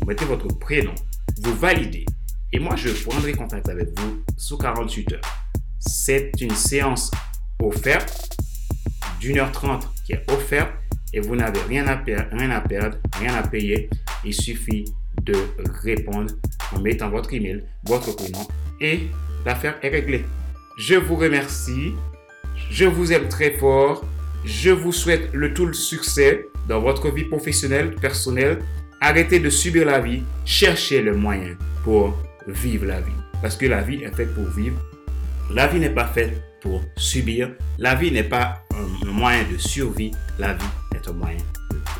vous 0.00 0.06
mettez 0.06 0.24
votre 0.26 0.48
prénom, 0.58 0.94
vous 1.42 1.54
validez. 1.54 2.04
Et 2.52 2.58
moi, 2.58 2.76
je 2.76 2.90
prendrai 2.90 3.32
contact 3.32 3.68
avec 3.68 3.98
vous 3.98 4.22
sous 4.36 4.58
48 4.58 5.12
heures. 5.14 5.43
C'est 5.86 6.32
une 6.40 6.54
séance 6.54 7.10
offerte 7.62 8.30
d'une 9.20 9.38
heure 9.38 9.52
trente 9.52 9.88
qui 10.04 10.12
est 10.12 10.30
offerte 10.30 10.72
et 11.12 11.20
vous 11.20 11.36
n'avez 11.36 11.60
rien 11.68 11.86
à, 11.86 12.02
rien 12.32 12.50
à 12.50 12.60
perdre, 12.60 12.98
rien 13.18 13.34
à 13.34 13.42
payer. 13.42 13.88
Il 14.24 14.34
suffit 14.34 14.84
de 15.22 15.34
répondre 15.82 16.32
en 16.74 16.80
mettant 16.80 17.10
votre 17.10 17.32
email, 17.32 17.64
votre 17.84 18.14
prénom 18.16 18.46
et 18.80 19.08
l'affaire 19.46 19.78
est 19.82 19.88
réglée. 19.88 20.24
Je 20.76 20.94
vous 20.94 21.16
remercie. 21.16 21.92
Je 22.70 22.84
vous 22.84 23.12
aime 23.12 23.28
très 23.28 23.52
fort. 23.52 24.04
Je 24.44 24.70
vous 24.70 24.92
souhaite 24.92 25.32
le 25.32 25.54
tout 25.54 25.66
le 25.66 25.72
succès 25.72 26.46
dans 26.68 26.80
votre 26.80 27.10
vie 27.10 27.24
professionnelle, 27.24 27.94
personnelle. 27.94 28.58
Arrêtez 29.00 29.38
de 29.38 29.50
subir 29.50 29.86
la 29.86 30.00
vie. 30.00 30.22
Cherchez 30.44 31.00
le 31.02 31.14
moyen 31.14 31.56
pour 31.84 32.16
vivre 32.48 32.86
la 32.86 33.00
vie. 33.00 33.12
Parce 33.40 33.56
que 33.56 33.66
la 33.66 33.82
vie 33.82 34.02
est 34.02 34.14
faite 34.14 34.34
pour 34.34 34.46
vivre. 34.48 34.76
La 35.50 35.66
vie 35.66 35.80
n'est 35.80 35.90
pas 35.90 36.06
faite 36.06 36.42
pour 36.60 36.82
subir. 36.96 37.50
La 37.78 37.94
vie 37.94 38.10
n'est 38.10 38.24
pas 38.24 38.64
un 38.74 39.06
moyen 39.10 39.44
de 39.50 39.58
survie. 39.58 40.10
La 40.38 40.54
vie 40.54 40.64
est 40.94 41.08
un 41.08 41.12
moyen 41.12 41.38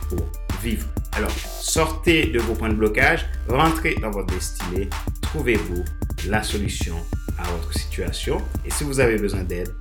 pour 0.08 0.24
vivre. 0.62 0.86
Alors, 1.16 1.30
sortez 1.30 2.26
de 2.26 2.40
vos 2.40 2.54
points 2.54 2.70
de 2.70 2.74
blocage, 2.74 3.24
rentrez 3.48 3.94
dans 3.96 4.10
votre 4.10 4.34
destinée, 4.34 4.88
trouvez-vous 5.22 5.84
la 6.26 6.42
solution 6.42 6.96
à 7.38 7.44
votre 7.50 7.72
situation. 7.72 8.38
Et 8.64 8.70
si 8.70 8.82
vous 8.82 8.98
avez 8.98 9.16
besoin 9.16 9.44
d'aide, 9.44 9.72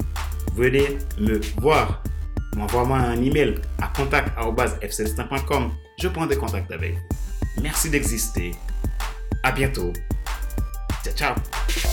venez 0.55 0.97
me 1.19 1.39
voir. 1.59 2.03
Envoie-moi 2.57 2.97
un 2.97 3.19
email 3.21 3.55
à 3.81 3.87
contact.fcelestin.com. 3.87 5.71
Je 5.99 6.07
prendrai 6.07 6.35
contact 6.35 6.71
avec 6.71 6.93
vous. 6.93 7.61
Merci 7.63 7.89
d'exister. 7.89 8.51
À 9.41 9.51
bientôt. 9.51 9.91
Ciao, 11.03 11.13
ciao. 11.15 11.92